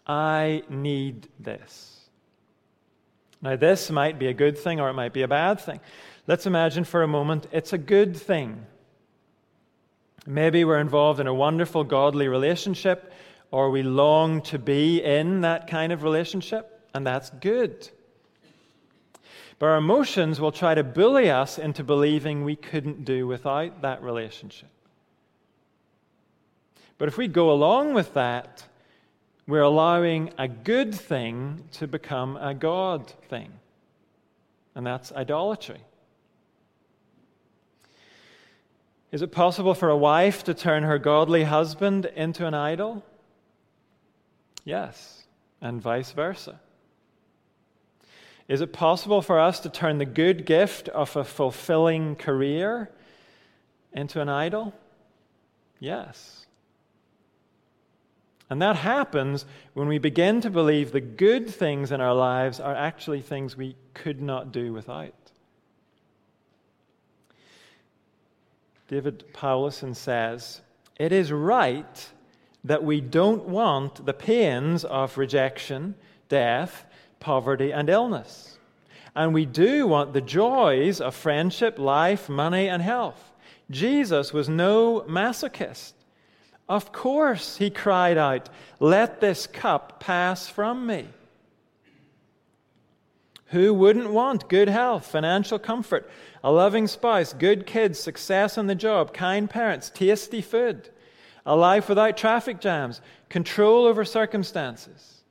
I 0.08 0.64
need 0.70 1.28
this. 1.40 2.10
Now, 3.42 3.56
this 3.56 3.92
might 3.92 4.18
be 4.18 4.28
a 4.28 4.34
good 4.34 4.58
thing 4.58 4.80
or 4.80 4.90
it 4.90 4.94
might 4.94 5.14
be 5.14 5.22
a 5.22 5.28
bad 5.28 5.60
thing. 5.60 5.80
Let's 6.28 6.46
imagine 6.46 6.86
for 6.86 7.04
a 7.04 7.08
moment 7.08 7.48
it's 7.52 7.74
a 7.74 7.78
good 7.78 8.16
thing. 8.16 8.66
Maybe 10.26 10.64
we're 10.64 10.80
involved 10.80 11.20
in 11.20 11.28
a 11.28 11.34
wonderful, 11.34 11.84
godly 11.84 12.30
relationship, 12.30 13.12
or 13.52 13.70
we 13.70 13.84
long 13.84 14.42
to 14.44 14.58
be 14.58 15.04
in 15.04 15.42
that 15.42 15.68
kind 15.68 15.92
of 15.92 16.02
relationship, 16.02 16.82
and 16.94 17.06
that's 17.06 17.30
good. 17.30 17.90
But 19.60 19.68
our 19.68 19.78
emotions 19.78 20.42
will 20.42 20.52
try 20.52 20.76
to 20.76 20.84
bully 20.84 21.30
us 21.30 21.58
into 21.58 21.84
believing 21.84 22.44
we 22.44 22.56
couldn't 22.56 23.06
do 23.06 23.28
without 23.28 23.82
that 23.82 24.02
relationship. 24.04 24.70
But 26.98 27.08
if 27.08 27.18
we 27.18 27.28
go 27.28 27.52
along 27.52 27.94
with 27.94 28.14
that, 28.14 28.66
we're 29.48 29.62
allowing 29.62 30.32
a 30.38 30.48
good 30.48 30.96
thing 30.96 31.66
to 31.74 31.88
become 31.88 32.38
a 32.38 32.54
God 32.54 33.10
thing. 33.30 33.52
And 34.76 34.86
that's 34.86 35.12
idolatry. 35.12 35.82
Is 39.12 39.22
it 39.22 39.32
possible 39.32 39.76
for 39.76 39.90
a 39.90 39.98
wife 39.98 40.44
to 40.46 40.54
turn 40.54 40.84
her 40.84 40.98
godly 40.98 41.44
husband 41.44 42.06
into 42.16 42.48
an 42.48 42.56
idol? 42.56 43.04
Yes, 44.66 45.26
and 45.62 45.82
vice 45.82 46.12
versa. 46.12 46.60
Is 48.48 48.62
it 48.62 48.74
possible 48.74 49.22
for 49.22 49.40
us 49.40 49.60
to 49.62 49.70
turn 49.70 49.98
the 49.98 50.06
good 50.06 50.46
gift 50.46 50.90
of 50.90 51.16
a 51.16 51.24
fulfilling 51.24 52.16
career 52.16 52.90
into 53.94 54.20
an 54.20 54.30
idol? 54.30 54.74
Yes. 55.80 56.46
And 58.50 58.62
that 58.62 58.76
happens 58.76 59.46
when 59.74 59.88
we 59.88 59.98
begin 59.98 60.42
to 60.42 60.50
believe 60.50 60.92
the 60.92 61.02
good 61.02 61.50
things 61.50 61.92
in 61.92 62.02
our 62.02 62.14
lives 62.14 62.60
are 62.60 62.76
actually 62.76 63.22
things 63.22 63.56
we 63.56 63.76
could 63.94 64.22
not 64.22 64.52
do 64.52 64.74
without. 64.74 65.14
David 68.90 69.24
Powlison 69.34 69.96
says, 69.96 70.62
It 70.98 71.12
is 71.12 71.32
right 71.32 72.10
that 72.64 72.84
we 72.84 73.02
don't 73.02 73.46
want 73.46 74.06
the 74.06 74.14
pains 74.14 74.86
of 74.86 75.18
rejection, 75.18 75.96
death, 76.30 76.86
poverty, 77.24 77.72
and 77.72 77.90
illness. 77.90 78.60
And 79.16 79.34
we 79.34 79.46
do 79.46 79.88
want 79.88 80.14
the 80.14 80.22
joys 80.22 81.02
of 81.02 81.16
friendship, 81.16 81.80
life, 81.80 82.30
money, 82.30 82.68
and 82.68 82.84
health. 82.84 83.32
Jesus 83.72 84.34
was 84.34 84.50
no 84.50 85.02
masochist. 85.08 85.94
Of 86.68 86.92
course, 86.92 87.58
he 87.58 87.70
cried 87.70 88.18
out, 88.18 88.50
Let 88.80 89.22
this 89.22 89.48
cup 89.48 90.00
pass 90.00 90.48
from 90.48 90.86
me. 90.86 91.08
Who 93.48 93.74
wouldn't 93.74 94.12
want 94.12 94.50
good 94.50 94.70
health, 94.70 95.06
financial 95.06 95.60
comfort, 95.60 96.10
a 96.44 96.52
loving 96.52 96.88
spouse, 96.88 97.34
good 97.34 97.66
kids, 97.66 98.00
success 98.00 98.58
on 98.58 98.68
the 98.68 98.76
job, 98.76 99.14
kind 99.14 99.50
parents, 99.50 99.92
tasty 99.94 100.42
food, 100.42 100.90
a 101.46 101.56
life 101.56 101.88
without 101.88 102.18
traffic 102.18 102.60
jams, 102.60 103.00
control 103.30 103.86
over 103.86 104.04
circumstances? 104.04 105.22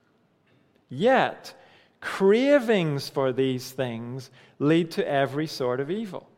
Yet, 0.88 1.54
cravings 2.02 3.08
for 3.08 3.32
these 3.32 3.70
things 3.70 4.30
lead 4.58 4.90
to 4.90 5.08
every 5.08 5.46
sort 5.46 5.80
of 5.80 5.90
evil. 5.90 6.28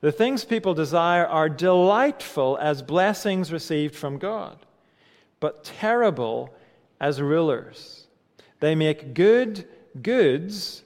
The 0.00 0.12
things 0.12 0.44
people 0.44 0.74
desire 0.74 1.26
are 1.26 1.48
delightful 1.48 2.56
as 2.60 2.82
blessings 2.82 3.52
received 3.52 3.96
from 3.96 4.18
God, 4.18 4.64
but 5.40 5.64
terrible 5.64 6.54
as 7.00 7.20
rulers. 7.20 8.06
They 8.60 8.74
make 8.74 9.12
good 9.12 9.66
goods, 10.00 10.84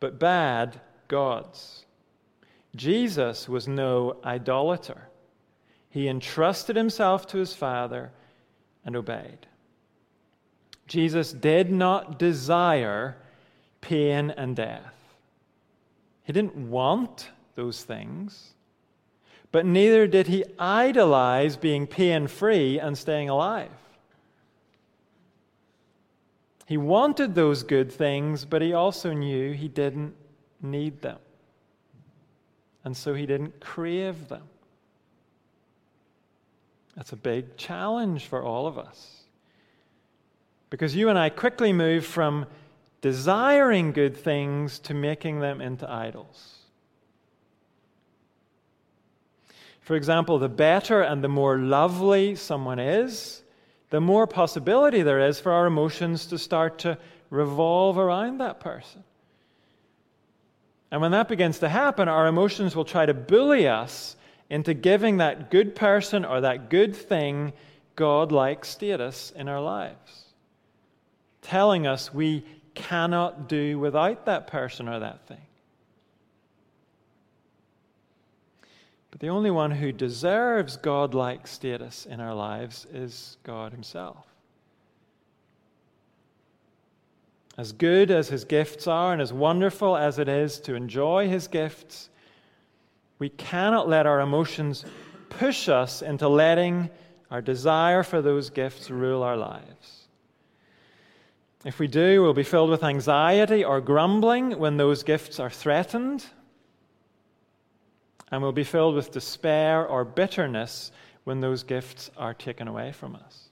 but 0.00 0.18
bad 0.18 0.80
gods. 1.06 1.84
Jesus 2.74 3.48
was 3.48 3.68
no 3.68 4.16
idolater. 4.24 5.08
He 5.90 6.08
entrusted 6.08 6.76
himself 6.76 7.26
to 7.28 7.38
his 7.38 7.52
Father 7.52 8.12
and 8.84 8.96
obeyed. 8.96 9.46
Jesus 10.86 11.32
did 11.32 11.70
not 11.70 12.18
desire 12.18 13.16
pain 13.80 14.30
and 14.30 14.56
death. 14.56 14.94
He 16.24 16.32
didn't 16.32 16.56
want 16.70 17.30
those 17.54 17.84
things, 17.84 18.54
but 19.52 19.64
neither 19.64 20.06
did 20.06 20.26
he 20.26 20.44
idolize 20.58 21.56
being 21.56 21.86
pain 21.86 22.26
free 22.26 22.78
and 22.78 22.98
staying 22.98 23.28
alive. 23.28 23.70
He 26.66 26.76
wanted 26.76 27.34
those 27.34 27.62
good 27.62 27.92
things, 27.92 28.44
but 28.44 28.60
he 28.60 28.72
also 28.72 29.12
knew 29.12 29.52
he 29.52 29.68
didn't 29.68 30.14
need 30.60 31.00
them. 31.00 31.18
And 32.84 32.96
so 32.96 33.14
he 33.14 33.24
didn't 33.24 33.60
crave 33.60 34.28
them. 34.28 34.42
That's 36.96 37.12
a 37.12 37.16
big 37.16 37.56
challenge 37.56 38.26
for 38.26 38.42
all 38.42 38.66
of 38.66 38.78
us. 38.78 39.22
Because 40.70 40.96
you 40.96 41.08
and 41.08 41.18
I 41.18 41.28
quickly 41.28 41.72
move 41.72 42.04
from 42.04 42.46
desiring 43.06 43.92
good 43.92 44.16
things 44.16 44.80
to 44.80 44.92
making 44.92 45.38
them 45.38 45.60
into 45.60 45.88
idols. 45.88 46.56
For 49.80 49.94
example, 49.94 50.40
the 50.40 50.48
better 50.48 51.02
and 51.02 51.22
the 51.22 51.28
more 51.28 51.56
lovely 51.56 52.34
someone 52.34 52.80
is, 52.80 53.44
the 53.90 54.00
more 54.00 54.26
possibility 54.26 55.02
there 55.02 55.20
is 55.20 55.38
for 55.38 55.52
our 55.52 55.66
emotions 55.68 56.26
to 56.26 56.36
start 56.36 56.80
to 56.80 56.98
revolve 57.30 57.96
around 57.96 58.38
that 58.38 58.58
person. 58.58 59.04
And 60.90 61.00
when 61.00 61.12
that 61.12 61.28
begins 61.28 61.60
to 61.60 61.68
happen, 61.68 62.08
our 62.08 62.26
emotions 62.26 62.74
will 62.74 62.84
try 62.84 63.06
to 63.06 63.14
bully 63.14 63.68
us 63.68 64.16
into 64.50 64.74
giving 64.74 65.18
that 65.18 65.52
good 65.52 65.76
person 65.76 66.24
or 66.24 66.40
that 66.40 66.70
good 66.70 66.96
thing 66.96 67.52
God 67.94 68.32
like 68.32 68.64
status 68.64 69.32
in 69.36 69.46
our 69.46 69.60
lives, 69.60 70.24
telling 71.42 71.86
us 71.86 72.12
we 72.12 72.44
cannot 72.76 73.48
do 73.48 73.78
without 73.80 74.26
that 74.26 74.46
person 74.46 74.88
or 74.88 75.00
that 75.00 75.26
thing. 75.26 75.40
But 79.10 79.20
the 79.20 79.28
only 79.28 79.50
one 79.50 79.70
who 79.70 79.92
deserves 79.92 80.76
God-like 80.76 81.46
status 81.46 82.06
in 82.06 82.20
our 82.20 82.34
lives 82.34 82.86
is 82.92 83.38
God 83.42 83.72
Himself. 83.72 84.26
As 87.56 87.72
good 87.72 88.10
as 88.10 88.28
His 88.28 88.44
gifts 88.44 88.86
are, 88.86 89.14
and 89.14 89.22
as 89.22 89.32
wonderful 89.32 89.96
as 89.96 90.18
it 90.18 90.28
is 90.28 90.60
to 90.60 90.74
enjoy 90.74 91.28
His 91.28 91.48
gifts, 91.48 92.10
we 93.18 93.30
cannot 93.30 93.88
let 93.88 94.06
our 94.06 94.20
emotions 94.20 94.84
push 95.30 95.70
us 95.70 96.02
into 96.02 96.28
letting 96.28 96.90
our 97.30 97.40
desire 97.40 98.02
for 98.02 98.20
those 98.20 98.50
gifts 98.50 98.90
rule 98.90 99.22
our 99.22 99.36
lives. 99.36 100.05
If 101.66 101.80
we 101.80 101.88
do, 101.88 102.22
we'll 102.22 102.32
be 102.32 102.44
filled 102.44 102.70
with 102.70 102.84
anxiety 102.84 103.64
or 103.64 103.80
grumbling 103.80 104.56
when 104.56 104.76
those 104.76 105.02
gifts 105.02 105.40
are 105.40 105.50
threatened 105.50 106.24
and 108.30 108.40
we'll 108.40 108.52
be 108.52 108.62
filled 108.62 108.94
with 108.94 109.10
despair 109.10 109.84
or 109.84 110.04
bitterness 110.04 110.92
when 111.24 111.40
those 111.40 111.64
gifts 111.64 112.08
are 112.16 112.34
taken 112.34 112.68
away 112.68 112.92
from 112.92 113.16
us. 113.16 113.48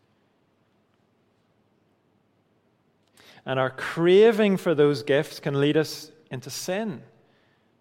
And 3.44 3.58
our 3.58 3.70
craving 3.70 4.58
for 4.58 4.76
those 4.76 5.02
gifts 5.02 5.40
can 5.40 5.60
lead 5.60 5.76
us 5.76 6.12
into 6.30 6.50
sin, 6.50 7.02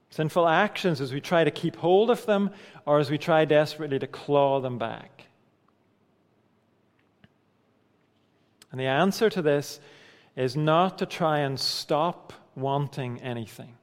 sinful 0.09 0.47
actions 0.47 0.99
as 0.99 1.13
we 1.13 1.21
try 1.21 1.43
to 1.43 1.51
keep 1.51 1.75
hold 1.75 2.09
of 2.09 2.25
them 2.25 2.49
or 2.87 2.97
as 2.97 3.11
we 3.11 3.19
try 3.19 3.45
desperately 3.45 3.99
to 3.99 4.07
claw 4.07 4.59
them 4.59 4.79
back. 4.79 5.27
And 8.71 8.79
the 8.79 8.87
answer 8.87 9.29
to 9.29 9.43
this 9.43 9.79
is 10.35 10.55
not 10.55 10.97
to 10.97 11.05
try 11.05 11.39
and 11.39 11.59
stop 11.59 12.33
wanting 12.55 13.21
anything 13.21 13.75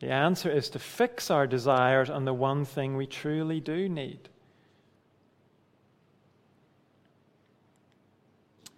the 0.00 0.10
answer 0.10 0.50
is 0.50 0.68
to 0.70 0.78
fix 0.78 1.30
our 1.30 1.46
desires 1.46 2.10
on 2.10 2.24
the 2.24 2.34
one 2.34 2.64
thing 2.64 2.96
we 2.96 3.06
truly 3.06 3.60
do 3.60 3.88
need. 3.88 4.28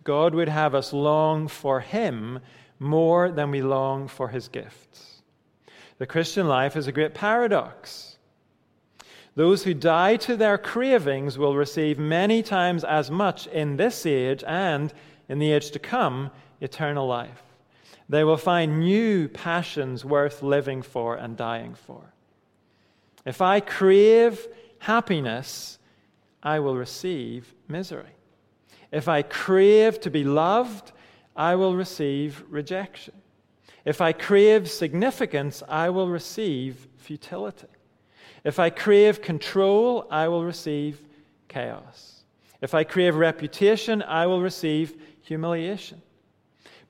God 0.05 0.35
would 0.35 0.49
have 0.49 0.75
us 0.75 0.93
long 0.93 1.49
for 1.49 1.81
Him 1.81 2.39
more 2.79 3.31
than 3.31 3.51
we 3.51 3.63
long 3.63 4.09
for 4.09 4.29
His 4.29 4.49
gifts. 4.49 5.23
The 5.99 6.07
Christian 6.07 6.47
life 6.47 6.77
is 6.77 6.87
a 6.87 6.93
great 6.93 7.15
paradox. 7.15 8.17
Those 9.35 9.65
who 9.65 9.75
die 9.75 10.17
to 10.17 10.37
their 10.37 10.57
cravings 10.57 11.37
will 11.37 11.57
receive 11.57 11.99
many 11.99 12.43
times 12.43 12.85
as 12.85 13.11
much 13.11 13.49
in 13.49 13.77
this 13.77 14.07
age 14.07 14.45
and 14.47 14.93
in 15.29 15.39
the 15.39 15.53
age 15.53 15.71
to 15.73 15.79
come 15.79 16.31
eternal 16.61 17.07
life. 17.07 17.43
They 18.09 18.25
will 18.25 18.37
find 18.37 18.81
new 18.81 19.29
passions 19.29 20.05
worth 20.05 20.43
living 20.43 20.83
for 20.83 21.17
and 21.17 21.37
dying 21.37 21.75
for. 21.75 22.13
If 23.25 23.43
I 23.43 23.61
crave 23.61 24.47
happiness, 24.79 25.79
I 26.43 26.61
will 26.61 26.77
receive 26.77 27.55
misery. 27.69 28.15
If 28.91 29.09
I 29.09 29.23
crave 29.23 30.01
to 30.01 30.11
be 30.11 30.25
loved, 30.25 30.93
I 31.37 31.55
will 31.57 31.77
receive 31.77 32.43
rejection. 32.49 33.15
If 33.85 34.01
I 34.01 34.13
crave 34.13 34.71
significance, 34.71 35.63
I 35.69 35.91
will 35.91 36.09
receive 36.09 36.89
futility. 36.97 37.69
If 38.45 38.59
I 38.59 38.71
crave 38.71 39.21
control, 39.21 40.07
I 40.11 40.29
will 40.29 40.45
receive 40.45 41.01
chaos. 41.49 42.25
If 42.61 42.75
I 42.75 42.85
crave 42.85 43.17
reputation, 43.17 44.03
I 44.03 44.27
will 44.27 44.41
receive 44.41 44.97
humiliation. 45.29 46.03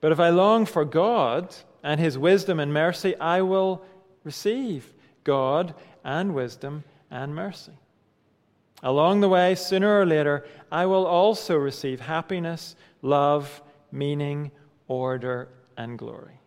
But 0.01 0.11
if 0.11 0.19
I 0.19 0.29
long 0.29 0.65
for 0.65 0.85
God 0.85 1.55
and 1.83 1.99
His 1.99 2.17
wisdom 2.17 2.59
and 2.59 2.73
mercy, 2.73 3.15
I 3.17 3.41
will 3.41 3.83
receive 4.23 4.93
God 5.23 5.75
and 6.03 6.33
wisdom 6.33 6.83
and 7.11 7.35
mercy. 7.35 7.73
Along 8.81 9.19
the 9.19 9.29
way, 9.29 9.55
sooner 9.55 9.99
or 9.99 10.05
later, 10.05 10.45
I 10.71 10.85
will 10.85 11.05
also 11.05 11.57
receive 11.57 11.99
happiness, 11.99 12.75
love, 13.01 13.61
meaning, 13.91 14.51
order, 14.87 15.49
and 15.77 15.97
glory. 15.97 16.39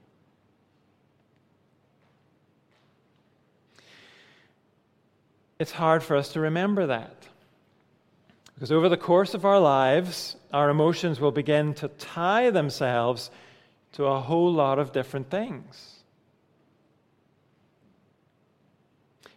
It's 5.59 5.73
hard 5.73 6.03
for 6.03 6.17
us 6.17 6.31
to 6.33 6.41
remember 6.41 6.87
that. 6.87 7.29
Because 8.55 8.73
over 8.73 8.89
the 8.89 8.97
course 8.97 9.35
of 9.35 9.45
our 9.45 9.61
lives, 9.61 10.37
our 10.53 10.71
emotions 10.71 11.21
will 11.21 11.33
begin 11.33 11.75
to 11.75 11.89
tie 11.89 12.51
themselves 12.51 13.31
to 13.93 14.07
a 14.07 14.21
whole 14.21 14.53
lot 14.53 14.79
of 14.79 14.93
different 14.93 15.31
things. 15.31 16.03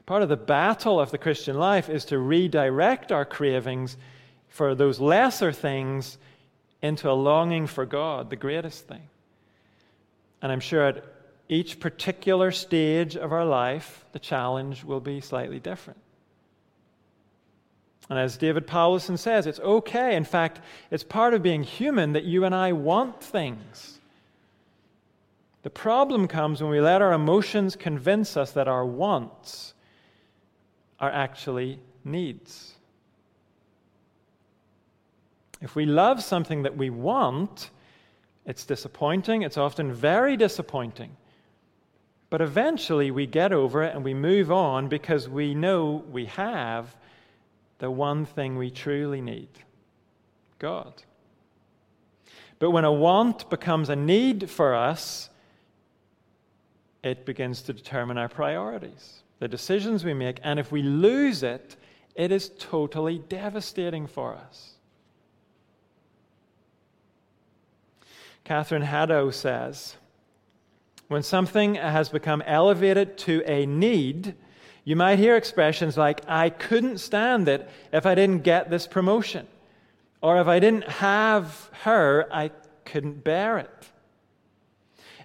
Part 0.06 0.22
of 0.22 0.30
the 0.30 0.38
battle 0.38 1.00
of 1.00 1.12
the 1.12 1.18
Christian 1.18 1.58
life 1.58 1.90
is 1.90 2.06
to 2.06 2.20
redirect 2.20 3.12
our 3.12 3.26
cravings 3.26 3.98
for 4.50 4.76
those 4.76 5.00
lesser 5.00 5.52
things 5.52 6.18
into 6.82 7.10
a 7.10 7.14
longing 7.14 7.66
for 7.66 7.86
God, 7.86 8.30
the 8.30 8.36
greatest 8.36 8.88
thing. 8.88 9.10
And 10.42 10.52
I'm 10.52 10.60
sure 10.60 10.84
at 10.84 11.04
each 11.50 11.80
particular 11.80 12.52
stage 12.52 13.16
of 13.16 13.32
our 13.32 13.46
life, 13.46 14.06
the 14.12 14.20
challenge 14.20 14.84
will 14.84 15.00
be 15.00 15.22
slightly 15.22 15.60
different. 15.60 16.00
And 18.10 18.20
as 18.20 18.38
David 18.38 18.68
Powlison 18.68 19.18
says, 19.18 19.48
it's 19.48 19.60
okay. 19.60 20.16
In 20.16 20.26
fact, 20.26 20.62
it's 20.92 21.04
part 21.04 21.34
of 21.34 21.42
being 21.42 21.64
human 21.64 22.14
that 22.14 22.24
you 22.24 22.46
and 22.46 22.54
I 22.54 22.72
want 22.72 23.22
things. 23.22 24.00
The 25.64 25.72
problem 25.72 26.28
comes 26.28 26.62
when 26.62 26.70
we 26.70 26.80
let 26.80 27.02
our 27.02 27.14
emotions 27.14 27.76
convince 27.76 28.38
us 28.38 28.52
that 28.52 28.68
our 28.68 28.86
wants 28.86 29.74
are 31.00 31.10
actually 31.10 31.80
needs. 32.04 32.76
If 35.62 35.76
we 35.76 35.88
love 35.88 36.22
something 36.22 36.62
that 36.64 36.78
we 36.78 36.92
want, 36.92 37.72
it's 38.46 38.66
disappointing. 38.66 39.42
It's 39.42 39.58
often 39.58 39.92
very 39.92 40.38
disappointing. 40.38 41.18
But 42.30 42.42
eventually 42.42 43.10
we 43.10 43.26
get 43.26 43.52
over 43.52 43.82
it 43.82 43.96
and 43.96 44.04
we 44.04 44.14
move 44.14 44.52
on 44.52 44.88
because 44.88 45.28
we 45.28 45.56
know 45.56 46.04
we 46.12 46.26
have 46.26 46.96
the 47.80 47.92
one 47.92 48.26
thing 48.26 48.58
we 48.58 48.70
truly 48.72 49.22
need 49.22 49.50
God. 50.60 51.04
But 52.60 52.72
when 52.72 52.86
a 52.86 52.92
want 52.92 53.50
becomes 53.50 53.90
a 53.90 53.96
need 53.96 54.50
for 54.50 54.74
us, 54.74 55.30
it 57.04 57.26
begins 57.26 57.62
to 57.64 57.74
determine 57.74 58.18
our 58.18 58.30
priorities 58.30 59.22
the 59.40 59.48
decisions 59.48 60.06
we 60.06 60.14
make, 60.14 60.40
and 60.44 60.60
if 60.60 60.72
we 60.72 60.82
lose 60.82 61.44
it, 61.44 61.76
it 62.16 62.32
is 62.32 62.52
totally 62.58 63.20
devastating 63.20 64.08
for 64.08 64.34
us. 64.34 64.72
Catherine 68.44 68.84
Haddow 68.84 69.34
says, 69.34 69.98
when 71.08 71.22
something 71.22 71.76
has 71.76 72.10
become 72.10 72.42
elevated 72.46 73.18
to 73.20 73.44
a 73.46 73.66
need, 73.66 74.36
you 74.86 74.96
might 74.96 75.20
hear 75.20 75.36
expressions 75.36 75.98
like, 75.98 76.22
I 76.28 76.50
couldn't 76.52 77.00
stand 77.00 77.50
it 77.50 77.68
if 77.92 78.06
I 78.06 78.16
didn't 78.16 78.44
get 78.44 78.70
this 78.70 78.88
promotion. 78.88 79.48
Or 80.22 80.40
if 80.40 80.48
I 80.48 80.60
didn't 80.60 80.88
have 80.88 81.70
her, 81.82 82.28
I 82.32 82.52
couldn't 82.86 83.24
bear 83.24 83.58
it. 83.58 83.90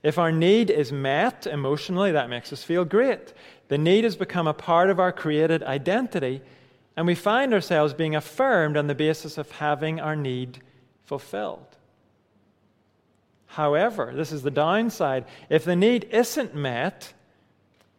If 0.03 0.19
our 0.19 0.33
need 0.33 0.71
is 0.71 0.91
met 0.91 1.47
emotionally, 1.47 2.13
that 2.13 2.31
makes 2.31 2.53
us 2.55 2.65
feel 2.65 2.87
great. 2.87 3.35
The 3.69 3.77
need 3.79 4.05
has 4.05 4.17
become 4.17 4.47
a 4.47 4.55
part 4.55 4.89
of 4.89 4.99
our 4.99 5.13
created 5.13 5.63
identity, 5.63 6.41
and 6.97 7.07
we 7.07 7.15
find 7.15 7.53
ourselves 7.53 7.93
being 7.93 8.17
affirmed 8.17 8.79
on 8.79 8.87
the 8.87 8.95
basis 8.95 9.37
of 9.37 9.51
having 9.51 10.01
our 10.01 10.17
need 10.17 10.63
fulfilled. 11.05 11.67
However, 13.47 14.13
this 14.15 14.33
is 14.33 14.43
the 14.43 14.51
downside. 14.51 15.27
If 15.51 15.65
the 15.65 15.77
need 15.77 16.05
isn't 16.11 16.55
met, 16.55 17.13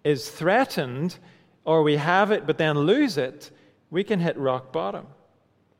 is 0.04 0.30
threatened, 0.30 1.18
or 1.66 1.84
we 1.84 1.98
have 1.98 2.32
it 2.32 2.46
but 2.48 2.58
then 2.58 2.80
lose 2.80 3.18
it, 3.18 3.52
we 3.90 4.04
can 4.04 4.20
hit 4.20 4.38
rock 4.38 4.72
bottom, 4.72 5.08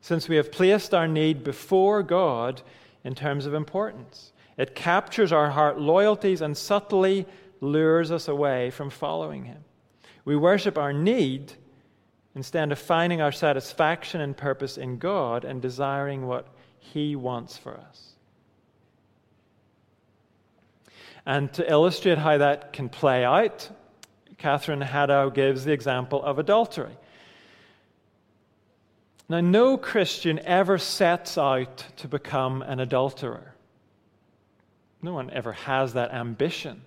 since 0.00 0.28
we 0.28 0.36
have 0.36 0.52
placed 0.52 0.92
our 0.94 1.08
need 1.08 1.42
before 1.42 2.02
God 2.02 2.62
in 3.04 3.14
terms 3.14 3.46
of 3.46 3.54
importance. 3.54 4.32
It 4.56 4.74
captures 4.74 5.32
our 5.32 5.50
heart 5.50 5.80
loyalties 5.80 6.40
and 6.40 6.56
subtly 6.56 7.26
lures 7.60 8.10
us 8.10 8.28
away 8.28 8.70
from 8.70 8.90
following 8.90 9.44
Him. 9.44 9.64
We 10.24 10.36
worship 10.36 10.76
our 10.76 10.92
need 10.92 11.54
instead 12.34 12.70
of 12.70 12.78
finding 12.78 13.20
our 13.20 13.32
satisfaction 13.32 14.20
and 14.20 14.36
purpose 14.36 14.78
in 14.78 14.98
God 14.98 15.44
and 15.44 15.60
desiring 15.60 16.26
what 16.26 16.48
He 16.78 17.16
wants 17.16 17.56
for 17.56 17.76
us. 17.76 18.12
And 21.24 21.52
to 21.54 21.70
illustrate 21.70 22.18
how 22.18 22.38
that 22.38 22.72
can 22.72 22.88
play 22.88 23.24
out, 23.24 23.70
Catherine 24.42 24.80
Haddow 24.80 25.32
gives 25.32 25.64
the 25.64 25.70
example 25.70 26.20
of 26.20 26.40
adultery. 26.40 26.96
Now, 29.28 29.40
no 29.40 29.76
Christian 29.76 30.40
ever 30.40 30.78
sets 30.78 31.38
out 31.38 31.86
to 31.98 32.08
become 32.08 32.60
an 32.62 32.80
adulterer. 32.80 33.54
No 35.00 35.14
one 35.14 35.30
ever 35.30 35.52
has 35.52 35.92
that 35.92 36.12
ambition. 36.12 36.82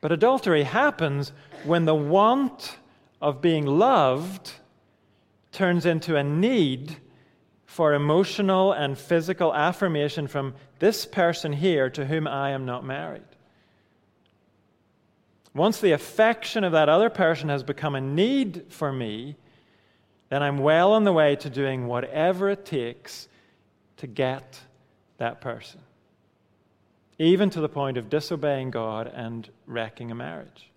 But 0.00 0.12
adultery 0.12 0.62
happens 0.62 1.32
when 1.64 1.84
the 1.84 1.96
want 1.96 2.78
of 3.20 3.42
being 3.42 3.66
loved 3.66 4.52
turns 5.50 5.84
into 5.84 6.14
a 6.14 6.22
need 6.22 6.96
for 7.66 7.92
emotional 7.92 8.72
and 8.72 8.96
physical 8.96 9.52
affirmation 9.52 10.28
from 10.28 10.54
this 10.78 11.04
person 11.06 11.52
here 11.52 11.90
to 11.90 12.06
whom 12.06 12.28
I 12.28 12.50
am 12.50 12.64
not 12.64 12.84
married. 12.84 13.22
Once 15.58 15.80
the 15.80 15.92
affection 15.92 16.64
of 16.64 16.72
that 16.72 16.88
other 16.88 17.10
person 17.10 17.48
has 17.48 17.62
become 17.62 17.94
a 17.94 18.00
need 18.00 18.64
for 18.70 18.92
me, 18.92 19.36
then 20.30 20.42
I'm 20.42 20.58
well 20.58 20.92
on 20.92 21.04
the 21.04 21.12
way 21.12 21.36
to 21.36 21.50
doing 21.50 21.86
whatever 21.86 22.48
it 22.48 22.64
takes 22.64 23.28
to 23.98 24.06
get 24.06 24.60
that 25.18 25.40
person 25.40 25.80
even 27.18 27.50
to 27.50 27.60
the 27.60 27.68
point 27.68 27.96
of 27.96 28.08
disobeying 28.08 28.70
God 28.70 29.10
and 29.12 29.48
wrecking 29.66 30.10
a 30.10 30.14
marriage. 30.14 30.70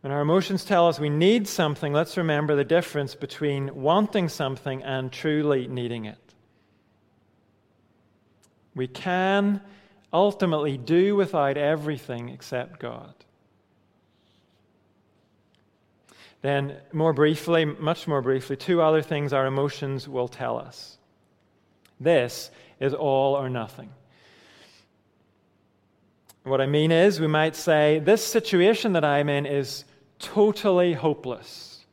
When 0.00 0.10
our 0.10 0.22
emotions 0.22 0.64
tell 0.64 0.88
us 0.88 0.98
we 0.98 1.10
need 1.10 1.46
something, 1.46 1.92
let's 1.92 2.16
remember 2.16 2.56
the 2.56 2.64
difference 2.64 3.14
between 3.14 3.74
wanting 3.74 4.30
something 4.30 4.82
and 4.82 5.12
truly 5.12 5.68
needing 5.68 6.06
it. 6.06 6.29
We 8.80 8.88
can 8.88 9.60
ultimately 10.10 10.78
do 10.78 11.14
without 11.14 11.58
everything 11.58 12.30
except 12.30 12.80
God. 12.80 13.12
Then, 16.40 16.78
more 16.90 17.12
briefly, 17.12 17.66
much 17.66 18.08
more 18.08 18.22
briefly, 18.22 18.56
two 18.56 18.80
other 18.80 19.02
things 19.02 19.34
our 19.34 19.44
emotions 19.44 20.08
will 20.08 20.28
tell 20.28 20.56
us. 20.56 20.96
This 22.00 22.50
is 22.80 22.94
all 22.94 23.34
or 23.34 23.50
nothing. 23.50 23.90
What 26.44 26.62
I 26.62 26.66
mean 26.66 26.90
is, 26.90 27.20
we 27.20 27.26
might 27.26 27.56
say, 27.56 27.98
this 27.98 28.24
situation 28.24 28.94
that 28.94 29.04
I'm 29.04 29.28
in 29.28 29.44
is 29.44 29.84
totally 30.18 30.94
hopeless. 30.94 31.84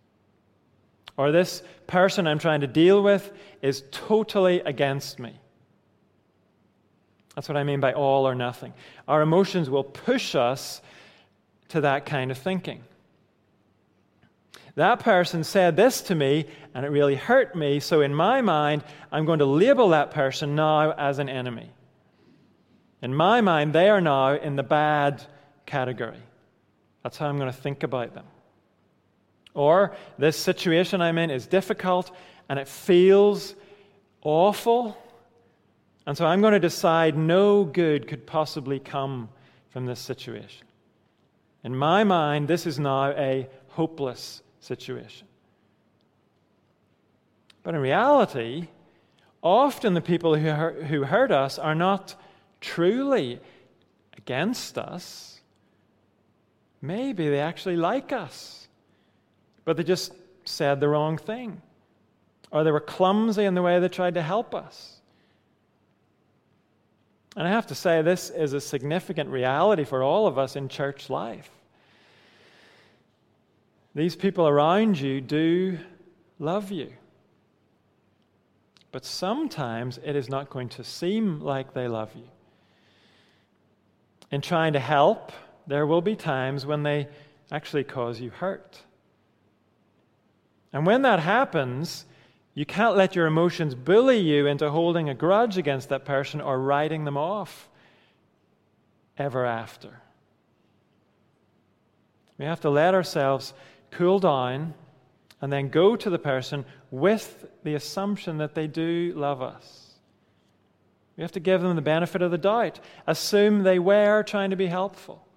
Or 1.18 1.34
this 1.34 1.64
person 1.86 2.28
I'm 2.28 2.40
trying 2.40 2.62
to 2.62 2.68
deal 2.68 3.04
with 3.04 3.30
is 3.62 3.84
totally 3.92 4.62
against 4.62 5.20
me. 5.20 5.38
That's 7.38 7.48
what 7.48 7.56
I 7.56 7.64
mean 7.64 7.80
by 7.80 7.94
all 7.94 8.28
or 8.28 8.34
nothing. 8.34 8.74
Our 9.08 9.22
emotions 9.22 9.70
will 9.70 9.84
push 9.84 10.34
us 10.34 10.82
to 11.68 11.82
that 11.82 12.08
kind 12.08 12.32
of 12.32 12.38
thinking. 12.40 12.82
That 14.74 15.02
person 15.02 15.44
said 15.44 15.76
this 15.76 16.02
to 16.02 16.16
me, 16.16 16.48
and 16.74 16.84
it 16.84 16.90
really 16.90 17.14
hurt 17.14 17.56
me. 17.56 17.80
So, 17.80 18.02
in 18.02 18.12
my 18.12 18.42
mind, 18.42 18.84
I'm 19.12 19.26
going 19.26 19.38
to 19.38 19.46
label 19.46 19.90
that 19.90 20.10
person 20.10 20.56
now 20.56 20.94
as 20.94 21.20
an 21.20 21.30
enemy. 21.30 21.70
In 23.04 23.14
my 23.14 23.42
mind, 23.42 23.72
they 23.72 23.88
are 23.90 24.02
now 24.02 24.34
in 24.34 24.56
the 24.56 24.64
bad 24.64 25.22
category. 25.68 26.18
That's 27.04 27.20
how 27.20 27.28
I'm 27.28 27.38
going 27.38 27.52
to 27.52 27.56
think 27.56 27.84
about 27.84 28.16
them. 28.16 28.26
Or, 29.54 29.96
this 30.18 30.38
situation 30.38 31.02
I'm 31.02 31.20
in 31.20 31.30
is 31.30 31.46
difficult 31.46 32.10
and 32.50 32.58
it 32.58 32.68
feels 32.68 33.54
awful. 34.24 34.98
And 36.08 36.18
so 36.18 36.26
I'm 36.26 36.39
going 36.39 36.53
to 36.53 36.60
decide 36.60 37.18
no 37.18 37.66
good 37.66 38.08
could 38.08 38.26
possibly 38.26 38.80
come 38.80 39.28
from 39.70 39.86
this 39.86 39.99
situation. 39.99 40.66
In 41.66 41.76
my 41.76 42.05
mind, 42.05 42.47
this 42.47 42.66
is 42.66 42.80
now 42.80 43.10
a 43.10 43.49
hopeless 43.68 44.41
situation. 44.62 45.28
But 47.62 47.76
in 47.76 47.82
reality, 47.82 48.70
often 49.43 49.95
the 49.95 50.01
people 50.01 50.38
who 50.38 51.03
hurt, 51.03 51.32
us 51.32 51.60
are 51.60 51.76
not 51.76 52.16
truly 52.62 53.41
against 54.16 54.78
us. 54.78 55.41
Maybe 56.82 57.28
they 57.28 57.41
actually 57.41 57.76
like 57.76 58.14
us, 58.14 58.70
but 59.66 59.76
they 59.76 59.84
just 59.84 60.14
said 60.45 60.80
the 60.80 60.88
wrong 60.88 61.18
thing. 61.18 61.62
Or 62.49 62.64
they 62.64 62.72
were 62.72 62.80
clumsy 62.80 63.43
in 63.43 63.55
the 63.55 63.62
way 63.62 63.78
they 63.82 63.89
tried 63.89 64.14
to 64.14 64.22
help 64.22 64.55
us. 64.55 64.97
And 67.38 67.48
I 67.48 67.52
have 67.52 67.68
to 67.68 67.76
say, 67.76 68.02
this 68.02 68.32
is 68.32 68.54
a 68.54 68.60
significant 68.60 69.30
reality 69.30 69.84
for 69.84 70.02
all 70.02 70.26
of 70.26 70.40
us 70.40 70.56
in 70.56 70.70
church 70.70 71.08
life. 71.08 71.52
These 73.94 74.16
people 74.16 74.48
around 74.48 75.00
you 75.00 75.22
do 75.22 75.78
love 76.40 76.72
you. 76.72 76.92
But 78.92 79.06
sometimes 79.06 80.00
it 80.04 80.16
is 80.16 80.30
not 80.30 80.50
going 80.50 80.70
to 80.70 80.84
seem 80.84 81.40
like 81.40 81.76
they 81.76 81.88
love 81.88 82.10
you. 82.16 82.28
In 84.32 84.42
trying 84.42 84.74
to 84.74 84.80
help, 84.80 85.32
there 85.68 85.86
will 85.86 86.02
be 86.02 86.16
times 86.16 86.66
when 86.66 86.82
they 86.82 87.08
actually 87.52 87.84
cause 87.84 88.20
you 88.20 88.32
hurt. 88.32 88.80
And 90.74 90.88
when 90.88 91.04
that 91.04 91.20
happens, 91.20 92.06
you 92.58 92.66
can't 92.66 92.97
let 92.97 93.16
your 93.16 93.28
emotions 93.28 93.76
bully 93.76 94.18
you 94.18 94.47
into 94.47 94.72
holding 94.72 95.10
a 95.10 95.14
grudge 95.14 95.60
against 95.60 95.89
that 95.89 96.05
person 96.05 96.41
or 96.41 96.60
writing 96.60 97.05
them 97.05 97.16
off 97.16 97.70
ever 99.16 99.45
after. 99.45 100.01
We 102.39 102.45
have 102.45 102.62
to 102.62 102.72
let 102.72 102.95
ourselves 102.95 103.53
cool 103.91 104.18
down, 104.18 104.74
and 105.39 105.53
then 105.53 105.70
go 105.70 105.95
to 105.95 106.10
the 106.10 106.18
person 106.18 106.66
with 106.89 107.45
the 107.64 107.76
assumption 107.76 108.39
that 108.39 108.55
they 108.55 108.66
do 108.66 109.14
love 109.16 109.39
us. 109.39 109.93
We 111.16 111.22
have 111.22 111.34
to 111.34 111.39
give 111.39 111.62
them 111.62 111.76
the 111.76 111.82
benefit 111.84 112.24
of 112.24 112.32
the 112.32 112.39
doubt. 112.39 112.80
Assume 113.05 113.62
they 113.62 113.78
were 113.78 114.24
trying 114.24 114.49
to 114.49 114.55
be 114.55 114.66
helpful. 114.66 115.28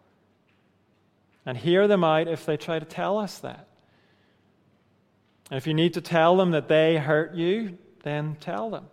And 1.45 1.59
hear 1.59 1.87
them 1.87 2.03
out 2.03 2.29
if 2.29 2.47
they 2.47 2.57
try 2.57 2.79
to 2.79 2.87
tell 2.87 3.19
us 3.19 3.41
that. 3.41 3.67
And 5.51 5.57
if 5.57 5.67
you 5.67 5.75
need 5.75 5.95
to 5.95 6.01
tell 6.01 6.37
them 6.37 6.53
that 6.53 6.69
they 6.69 6.97
hurt 6.97 7.35
you, 7.35 7.77
then 8.05 8.37
tell 8.41 8.71
them. 8.71 8.87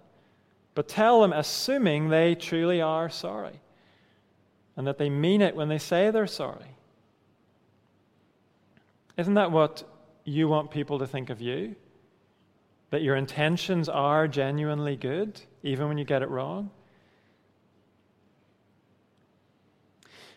But 0.74 0.88
tell 0.88 1.22
them 1.22 1.34
assuming 1.34 2.10
they 2.10 2.36
truly 2.36 2.82
are 2.82 3.10
sorry 3.10 3.62
and 4.76 4.86
that 4.86 5.00
they 5.00 5.10
mean 5.10 5.42
it 5.42 5.56
when 5.56 5.70
they 5.70 5.80
say 5.80 6.12
they're 6.12 6.28
sorry. 6.28 6.76
Isn't 9.18 9.34
that 9.34 9.52
what 9.52 9.84
you 10.24 10.48
want 10.48 10.70
people 10.70 11.00
to 11.00 11.08
think 11.08 11.32
of 11.32 11.42
you? 11.42 11.76
That 12.92 13.02
your 13.02 13.16
intentions 13.16 13.90
are 13.90 14.28
genuinely 14.28 14.96
good, 14.96 15.42
even 15.64 15.88
when 15.88 15.98
you 15.98 16.06
get 16.06 16.22
it 16.22 16.30
wrong? 16.30 16.70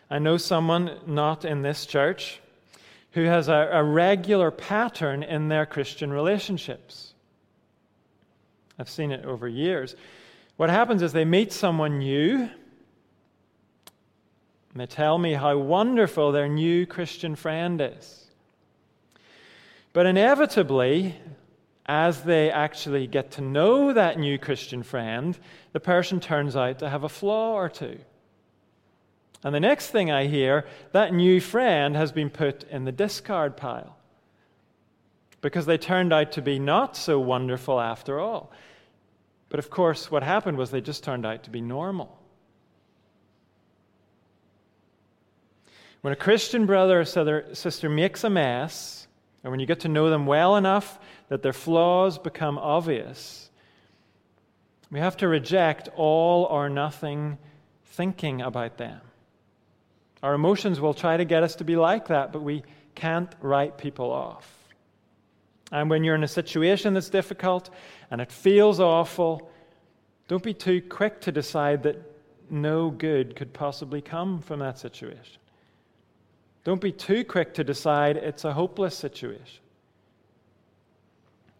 I 0.09 0.17
know 0.19 0.37
someone 0.37 0.99
not 1.05 1.45
in 1.45 1.61
this 1.61 1.85
church 1.85 2.41
who 3.11 3.25
has 3.25 3.47
a, 3.47 3.69
a, 3.73 3.83
regular 3.83 4.51
pattern 4.51 5.21
in 5.23 5.49
their 5.49 5.65
Christian 5.65 6.11
relationships. 6.13 7.13
I've 8.79 8.89
seen 8.89 9.11
it 9.11 9.25
over 9.25 9.47
years. 9.47 9.95
What 10.57 10.69
happens 10.69 11.01
is 11.01 11.11
they 11.11 11.25
meet 11.25 11.51
someone 11.51 11.99
new, 11.99 12.37
and 12.39 12.51
they 14.75 14.85
tell 14.85 15.17
me 15.17 15.33
how 15.33 15.57
wonderful 15.57 16.31
their 16.31 16.47
new 16.47 16.85
Christian 16.85 17.35
friend 17.35 17.81
is. 17.81 18.25
But 19.93 20.05
inevitably, 20.05 21.15
as 21.85 22.21
they 22.21 22.49
actually 22.49 23.07
get 23.07 23.31
to 23.31 23.41
know 23.41 23.91
that 23.91 24.17
new 24.17 24.37
Christian 24.37 24.83
friend, 24.83 25.37
the 25.73 25.81
person 25.81 26.21
turns 26.21 26.55
out 26.55 26.79
to 26.79 26.89
have 26.89 27.03
a 27.03 27.09
flaw 27.09 27.55
or 27.55 27.67
two. 27.67 27.99
And 29.43 29.55
the 29.55 29.59
next 29.59 29.89
thing 29.89 30.11
I 30.11 30.27
hear, 30.27 30.65
that 30.91 31.13
new 31.13 31.41
friend 31.41 31.95
has 31.95 32.11
been 32.11 32.29
put 32.29 32.63
in 32.65 32.85
the 32.85 32.91
discard 32.91 33.57
pile 33.57 33.97
because 35.41 35.65
they 35.65 35.77
turned 35.77 36.13
out 36.13 36.31
to 36.33 36.41
be 36.41 36.59
not 36.59 36.95
so 36.95 37.19
wonderful 37.19 37.79
after 37.79 38.19
all. 38.19 38.51
But 39.49 39.59
of 39.59 39.69
course, 39.69 40.11
what 40.11 40.23
happened 40.23 40.57
was 40.57 40.69
they 40.69 40.81
just 40.81 41.03
turned 41.03 41.25
out 41.25 41.43
to 41.43 41.49
be 41.49 41.59
normal. 41.59 42.17
When 46.01 46.13
a 46.13 46.15
Christian 46.15 46.65
brother 46.65 47.01
or 47.01 47.53
sister 47.53 47.89
makes 47.89 48.23
a 48.23 48.29
mess, 48.29 49.07
and 49.43 49.51
when 49.51 49.59
you 49.59 49.65
get 49.65 49.81
to 49.81 49.87
know 49.87 50.09
them 50.09 50.25
well 50.25 50.55
enough 50.55 50.99
that 51.29 51.41
their 51.41 51.53
flaws 51.53 52.17
become 52.17 52.57
obvious, 52.57 53.49
we 54.91 54.99
have 54.99 55.17
to 55.17 55.27
reject 55.27 55.89
all 55.95 56.45
or 56.45 56.69
nothing 56.69 57.37
thinking 57.85 58.41
about 58.41 58.77
them. 58.77 59.01
Our 60.23 60.33
emotions 60.33 60.79
will 60.79 60.93
try 60.93 61.17
to 61.17 61.25
get 61.25 61.43
us 61.43 61.55
to 61.55 61.63
be 61.63 61.75
like 61.75 62.07
that, 62.07 62.31
but 62.31 62.41
we 62.41 62.63
can't 62.95 63.33
write 63.41 63.77
people 63.77 64.11
off. 64.11 64.61
And 65.71 65.89
when 65.89 66.03
you're 66.03 66.15
in 66.15 66.23
a 66.23 66.27
situation 66.27 66.93
that's 66.93 67.09
difficult 67.09 67.69
and 68.11 68.21
it 68.21 68.31
feels 68.31 68.79
awful, 68.79 69.49
don't 70.27 70.43
be 70.43 70.53
too 70.53 70.81
quick 70.81 71.21
to 71.21 71.31
decide 71.31 71.83
that 71.83 71.97
no 72.49 72.89
good 72.89 73.35
could 73.35 73.53
possibly 73.53 74.01
come 74.01 74.41
from 74.41 74.59
that 74.59 74.77
situation. 74.77 75.39
Don't 76.63 76.81
be 76.81 76.91
too 76.91 77.23
quick 77.23 77.53
to 77.55 77.63
decide 77.63 78.17
it's 78.17 78.43
a 78.43 78.53
hopeless 78.53 78.95
situation. 78.95 79.61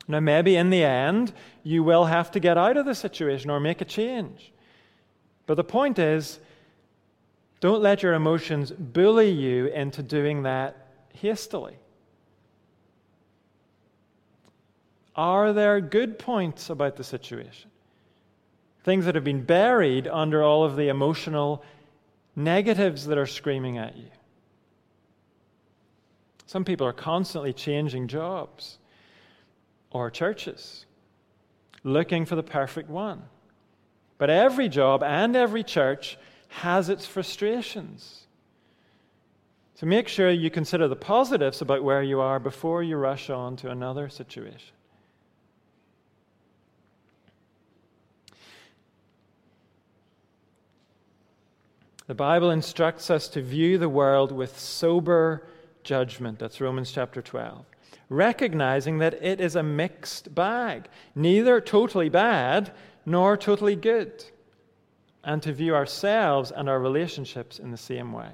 Now, 0.07 0.19
maybe 0.19 0.57
in 0.57 0.69
the 0.69 0.83
end, 0.83 1.31
you 1.63 1.83
will 1.83 2.05
have 2.05 2.31
to 2.31 2.39
get 2.39 2.57
out 2.57 2.75
of 2.75 2.85
the 2.85 2.93
situation 2.93 3.49
or 3.49 3.59
make 3.59 3.81
a 3.81 3.85
change. 3.85 4.51
But 5.45 5.55
the 5.55 5.63
point 5.63 5.97
is, 5.97 6.39
don't 7.61 7.81
let 7.81 8.03
your 8.03 8.13
emotions 8.13 8.71
bully 8.71 9.29
you 9.29 9.67
into 9.67 10.03
doing 10.03 10.43
that 10.43 10.87
hastily. 11.13 11.77
Are 15.15 15.53
there 15.53 15.79
good 15.79 16.17
points 16.17 16.71
about 16.71 16.95
the 16.95 17.03
situation? 17.03 17.69
Things 18.83 19.05
that 19.05 19.13
have 19.13 19.23
been 19.23 19.43
buried 19.43 20.07
under 20.07 20.43
all 20.43 20.63
of 20.63 20.75
the 20.75 20.89
emotional 20.89 21.63
negatives 22.35 23.05
that 23.05 23.17
are 23.19 23.27
screaming 23.27 23.77
at 23.77 23.95
you. 23.95 24.09
Some 26.47 26.65
people 26.65 26.87
are 26.87 26.93
constantly 26.93 27.53
changing 27.53 28.07
jobs 28.07 28.79
or 29.91 30.09
churches, 30.09 30.87
looking 31.83 32.25
for 32.25 32.35
the 32.35 32.43
perfect 32.43 32.89
one. 32.89 33.21
But 34.17 34.31
every 34.31 34.67
job 34.67 35.03
and 35.03 35.35
every 35.35 35.63
church 35.63 36.17
has 36.51 36.89
its 36.89 37.05
frustrations. 37.05 38.27
So 39.75 39.87
make 39.87 40.07
sure 40.07 40.29
you 40.29 40.51
consider 40.51 40.87
the 40.87 40.95
positives 40.95 41.61
about 41.61 41.83
where 41.83 42.03
you 42.03 42.19
are 42.19 42.39
before 42.39 42.83
you 42.83 42.97
rush 42.97 43.29
on 43.29 43.55
to 43.57 43.71
another 43.71 44.09
situation. 44.09 44.75
The 52.07 52.15
Bible 52.15 52.51
instructs 52.51 53.09
us 53.09 53.29
to 53.29 53.41
view 53.41 53.77
the 53.77 53.87
world 53.87 54.33
with 54.33 54.59
sober 54.59 55.47
judgment. 55.83 56.37
That's 56.37 56.59
Romans 56.59 56.91
chapter 56.91 57.21
12. 57.21 57.65
Recognizing 58.09 58.97
that 58.99 59.13
it 59.23 59.39
is 59.39 59.55
a 59.55 59.63
mixed 59.63 60.35
bag, 60.35 60.89
neither 61.15 61.61
totally 61.61 62.09
bad 62.09 62.73
nor 63.05 63.37
totally 63.37 63.77
good, 63.77 64.25
and 65.23 65.41
to 65.43 65.53
view 65.53 65.75
ourselves 65.75 66.51
and 66.51 66.67
our 66.67 66.79
relationships 66.79 67.59
in 67.59 67.71
the 67.71 67.77
same 67.77 68.11
way. 68.11 68.29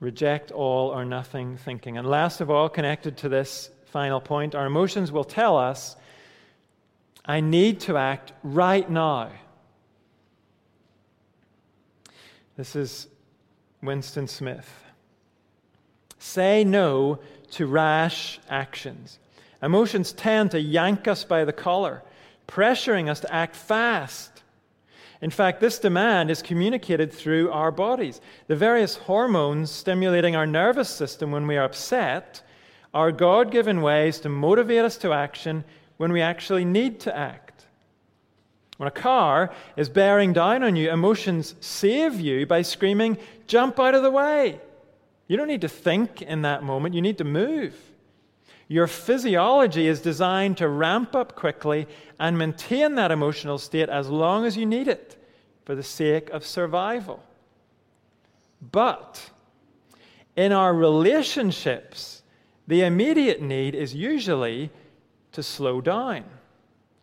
Reject 0.00 0.50
all 0.50 0.90
or 0.90 1.04
nothing 1.04 1.56
thinking. 1.56 1.96
And 1.96 2.06
last 2.06 2.40
of 2.40 2.50
all, 2.50 2.68
connected 2.68 3.16
to 3.18 3.28
this 3.28 3.70
final 3.86 4.20
point, 4.20 4.54
our 4.54 4.66
emotions 4.66 5.10
will 5.10 5.24
tell 5.24 5.56
us 5.56 5.96
I 7.24 7.40
need 7.40 7.80
to 7.80 7.96
act 7.96 8.32
right 8.42 8.88
now. 8.88 9.30
This 12.56 12.76
is 12.76 13.08
Winston 13.82 14.28
Smith. 14.28 14.70
Say 16.18 16.64
no 16.64 17.18
to 17.52 17.66
rash 17.66 18.38
actions. 18.48 19.18
Emotions 19.62 20.12
tend 20.12 20.52
to 20.52 20.60
yank 20.60 21.08
us 21.08 21.24
by 21.24 21.44
the 21.44 21.52
collar, 21.52 22.02
pressuring 22.46 23.08
us 23.08 23.20
to 23.20 23.32
act 23.32 23.56
fast. 23.56 24.42
In 25.22 25.30
fact, 25.30 25.60
this 25.60 25.78
demand 25.78 26.30
is 26.30 26.42
communicated 26.42 27.12
through 27.12 27.50
our 27.50 27.70
bodies. 27.70 28.20
The 28.48 28.56
various 28.56 28.96
hormones 28.96 29.70
stimulating 29.70 30.36
our 30.36 30.46
nervous 30.46 30.88
system 30.88 31.32
when 31.32 31.46
we 31.46 31.56
are 31.56 31.64
upset 31.64 32.42
are 32.92 33.12
God 33.12 33.50
given 33.50 33.82
ways 33.82 34.20
to 34.20 34.28
motivate 34.28 34.84
us 34.84 34.96
to 34.98 35.12
action 35.12 35.64
when 35.96 36.12
we 36.12 36.20
actually 36.20 36.64
need 36.64 37.00
to 37.00 37.16
act. 37.16 37.64
When 38.76 38.86
a 38.86 38.90
car 38.90 39.52
is 39.76 39.88
bearing 39.88 40.34
down 40.34 40.62
on 40.62 40.76
you, 40.76 40.90
emotions 40.90 41.54
save 41.60 42.20
you 42.20 42.46
by 42.46 42.62
screaming, 42.62 43.16
Jump 43.46 43.78
out 43.78 43.94
of 43.94 44.02
the 44.02 44.10
way. 44.10 44.60
You 45.28 45.36
don't 45.36 45.48
need 45.48 45.60
to 45.62 45.68
think 45.68 46.22
in 46.22 46.42
that 46.42 46.62
moment, 46.62 46.94
you 46.94 47.02
need 47.02 47.18
to 47.18 47.24
move. 47.24 47.74
Your 48.68 48.86
physiology 48.86 49.86
is 49.86 50.00
designed 50.00 50.56
to 50.56 50.68
ramp 50.68 51.14
up 51.14 51.36
quickly 51.36 51.86
and 52.18 52.36
maintain 52.36 52.96
that 52.96 53.12
emotional 53.12 53.58
state 53.58 53.88
as 53.88 54.08
long 54.08 54.44
as 54.44 54.56
you 54.56 54.66
need 54.66 54.88
it 54.88 55.22
for 55.64 55.74
the 55.74 55.82
sake 55.82 56.30
of 56.30 56.44
survival. 56.44 57.22
But 58.72 59.30
in 60.34 60.52
our 60.52 60.74
relationships, 60.74 62.22
the 62.66 62.82
immediate 62.82 63.40
need 63.40 63.74
is 63.74 63.94
usually 63.94 64.70
to 65.32 65.42
slow 65.42 65.80
down, 65.80 66.24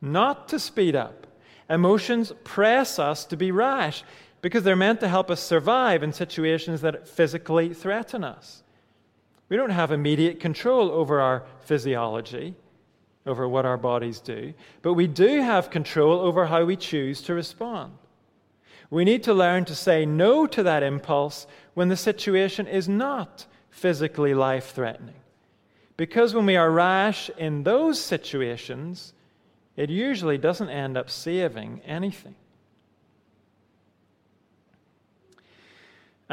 not 0.01 0.49
to 0.49 0.59
speed 0.59 0.95
up. 0.95 1.27
Emotions 1.69 2.33
press 2.43 2.99
us 2.99 3.23
to 3.25 3.37
be 3.37 3.51
rash 3.51 4.03
because 4.41 4.63
they're 4.63 4.75
meant 4.75 4.99
to 4.99 5.07
help 5.07 5.31
us 5.31 5.41
survive 5.41 6.03
in 6.03 6.11
situations 6.11 6.81
that 6.81 7.07
physically 7.07 7.73
threaten 7.73 8.23
us. 8.23 8.62
We 9.49 9.57
don't 9.57 9.69
have 9.69 9.91
immediate 9.91 10.39
control 10.39 10.91
over 10.91 11.19
our 11.19 11.43
physiology, 11.61 12.55
over 13.25 13.47
what 13.47 13.65
our 13.65 13.77
bodies 13.77 14.19
do, 14.19 14.53
but 14.81 14.93
we 14.93 15.07
do 15.07 15.41
have 15.41 15.69
control 15.69 16.19
over 16.19 16.45
how 16.45 16.65
we 16.65 16.75
choose 16.75 17.21
to 17.23 17.33
respond. 17.33 17.93
We 18.89 19.05
need 19.05 19.23
to 19.23 19.33
learn 19.33 19.65
to 19.65 19.75
say 19.75 20.05
no 20.05 20.45
to 20.47 20.63
that 20.63 20.83
impulse 20.83 21.47
when 21.73 21.89
the 21.89 21.97
situation 21.97 22.67
is 22.67 22.87
not 22.87 23.47
physically 23.69 24.33
life 24.33 24.71
threatening. 24.71 25.15
Because 25.97 26.33
when 26.33 26.45
we 26.45 26.55
are 26.55 26.69
rash 26.69 27.29
in 27.37 27.63
those 27.63 27.99
situations, 27.99 29.13
it 29.75 29.89
usually 29.89 30.37
doesn't 30.37 30.69
end 30.69 30.97
up 30.97 31.09
saving 31.09 31.81
anything. 31.85 32.35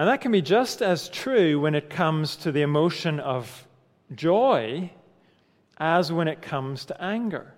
And 0.01 0.09
that 0.09 0.23
can 0.23 0.33
be 0.33 0.41
just 0.41 0.81
as 0.81 1.11
true 1.11 1.61
when 1.61 1.75
it 1.75 1.91
comes 1.91 2.35
to 2.37 2.51
the 2.51 2.63
emotion 2.63 3.21
of 3.21 3.69
joy 4.15 4.91
as 5.77 6.11
when 6.11 6.27
it 6.27 6.41
comes 6.41 6.87
to 6.87 7.05
anger. 7.05 7.53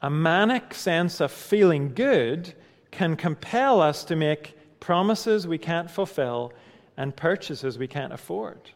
A 0.00 0.08
manic 0.08 0.72
sense 0.72 1.20
of 1.20 1.30
feeling 1.30 1.92
good 1.92 2.54
can 2.90 3.16
compel 3.16 3.82
us 3.82 4.02
to 4.04 4.16
make 4.16 4.56
promises 4.80 5.46
we 5.46 5.58
can't 5.58 5.90
fulfill 5.90 6.54
and 6.96 7.14
purchases 7.14 7.76
we 7.76 7.88
can't 7.88 8.14
afford. 8.14 8.70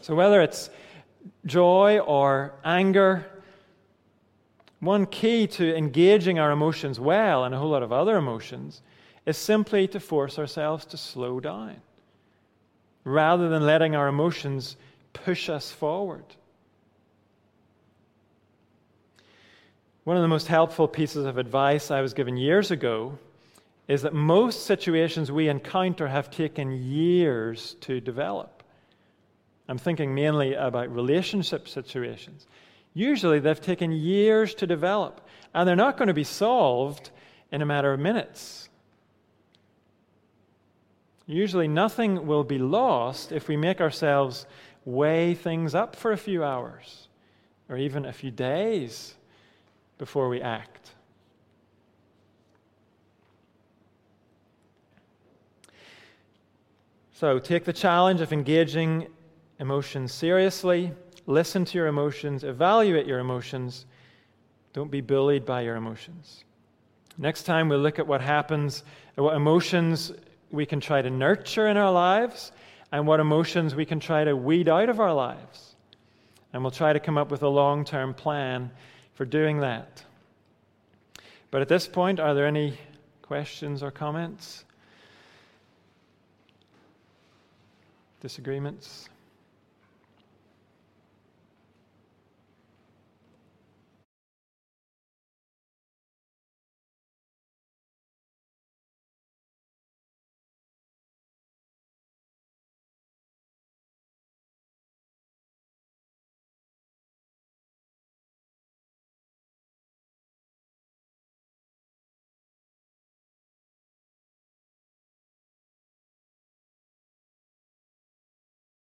So, 0.00 0.14
whether 0.14 0.40
it's 0.40 0.70
joy 1.44 1.98
or 1.98 2.54
anger, 2.64 3.26
one 4.84 5.06
key 5.06 5.46
to 5.46 5.76
engaging 5.76 6.38
our 6.38 6.50
emotions 6.50 6.98
well 7.00 7.44
and 7.44 7.54
a 7.54 7.58
whole 7.58 7.70
lot 7.70 7.82
of 7.82 7.92
other 7.92 8.16
emotions 8.16 8.82
is 9.26 9.36
simply 9.36 9.88
to 9.88 10.00
force 10.00 10.38
ourselves 10.38 10.84
to 10.86 10.96
slow 10.96 11.40
down 11.40 11.76
rather 13.04 13.48
than 13.48 13.66
letting 13.66 13.94
our 13.94 14.08
emotions 14.08 14.76
push 15.12 15.48
us 15.48 15.70
forward. 15.70 16.24
One 20.04 20.16
of 20.16 20.22
the 20.22 20.28
most 20.28 20.48
helpful 20.48 20.88
pieces 20.88 21.24
of 21.24 21.38
advice 21.38 21.90
I 21.90 22.00
was 22.00 22.12
given 22.12 22.36
years 22.36 22.70
ago 22.70 23.18
is 23.88 24.02
that 24.02 24.14
most 24.14 24.64
situations 24.66 25.30
we 25.30 25.48
encounter 25.48 26.08
have 26.08 26.30
taken 26.30 26.82
years 26.82 27.76
to 27.80 28.00
develop. 28.00 28.62
I'm 29.68 29.78
thinking 29.78 30.14
mainly 30.14 30.54
about 30.54 30.94
relationship 30.94 31.68
situations. 31.68 32.46
Usually 32.94 33.40
they've 33.40 33.60
taken 33.60 33.90
years 33.90 34.54
to 34.54 34.66
develop, 34.66 35.20
and 35.52 35.68
they're 35.68 35.76
not 35.76 35.96
going 35.96 36.08
to 36.08 36.14
be 36.14 36.24
solved 36.24 37.10
in 37.50 37.60
a 37.60 37.66
matter 37.66 37.92
of 37.92 37.98
minutes. 37.98 38.68
Usually 41.26 41.66
nothing 41.66 42.26
will 42.26 42.44
be 42.44 42.58
lost 42.58 43.32
if 43.32 43.48
we 43.48 43.56
make 43.56 43.80
ourselves 43.80 44.46
weigh 44.84 45.34
things 45.34 45.74
up 45.74 45.96
for 45.96 46.12
a 46.12 46.16
few 46.16 46.44
hours 46.44 47.08
or 47.68 47.76
even 47.76 48.04
a 48.04 48.12
few 48.12 48.30
days 48.30 49.14
before 49.96 50.28
we 50.28 50.40
act. 50.40 50.90
So 57.14 57.38
take 57.38 57.64
the 57.64 57.72
challenge 57.72 58.20
of 58.20 58.32
engaging 58.32 59.06
emotions 59.58 60.12
seriously 60.12 60.92
Listen 61.26 61.64
to 61.64 61.78
your 61.78 61.86
emotions, 61.86 62.44
evaluate 62.44 63.06
your 63.06 63.18
emotions. 63.18 63.86
Don't 64.72 64.90
be 64.90 65.00
bullied 65.00 65.46
by 65.46 65.62
your 65.62 65.76
emotions. 65.76 66.44
Next 67.16 67.44
time, 67.44 67.68
we'll 67.68 67.78
look 67.78 67.98
at 67.98 68.06
what 68.06 68.20
happens, 68.20 68.82
what 69.14 69.36
emotions 69.36 70.12
we 70.50 70.66
can 70.66 70.80
try 70.80 71.00
to 71.00 71.10
nurture 71.10 71.68
in 71.68 71.76
our 71.76 71.92
lives, 71.92 72.52
and 72.92 73.06
what 73.06 73.20
emotions 73.20 73.74
we 73.74 73.84
can 73.84 74.00
try 74.00 74.24
to 74.24 74.36
weed 74.36 74.68
out 74.68 74.88
of 74.88 75.00
our 75.00 75.14
lives. 75.14 75.76
And 76.52 76.62
we'll 76.62 76.70
try 76.70 76.92
to 76.92 77.00
come 77.00 77.16
up 77.16 77.30
with 77.30 77.42
a 77.42 77.48
long 77.48 77.84
term 77.84 78.14
plan 78.14 78.70
for 79.14 79.24
doing 79.24 79.60
that. 79.60 80.04
But 81.50 81.62
at 81.62 81.68
this 81.68 81.86
point, 81.86 82.20
are 82.20 82.34
there 82.34 82.46
any 82.46 82.78
questions 83.22 83.82
or 83.82 83.90
comments? 83.90 84.64
Disagreements? 88.20 89.08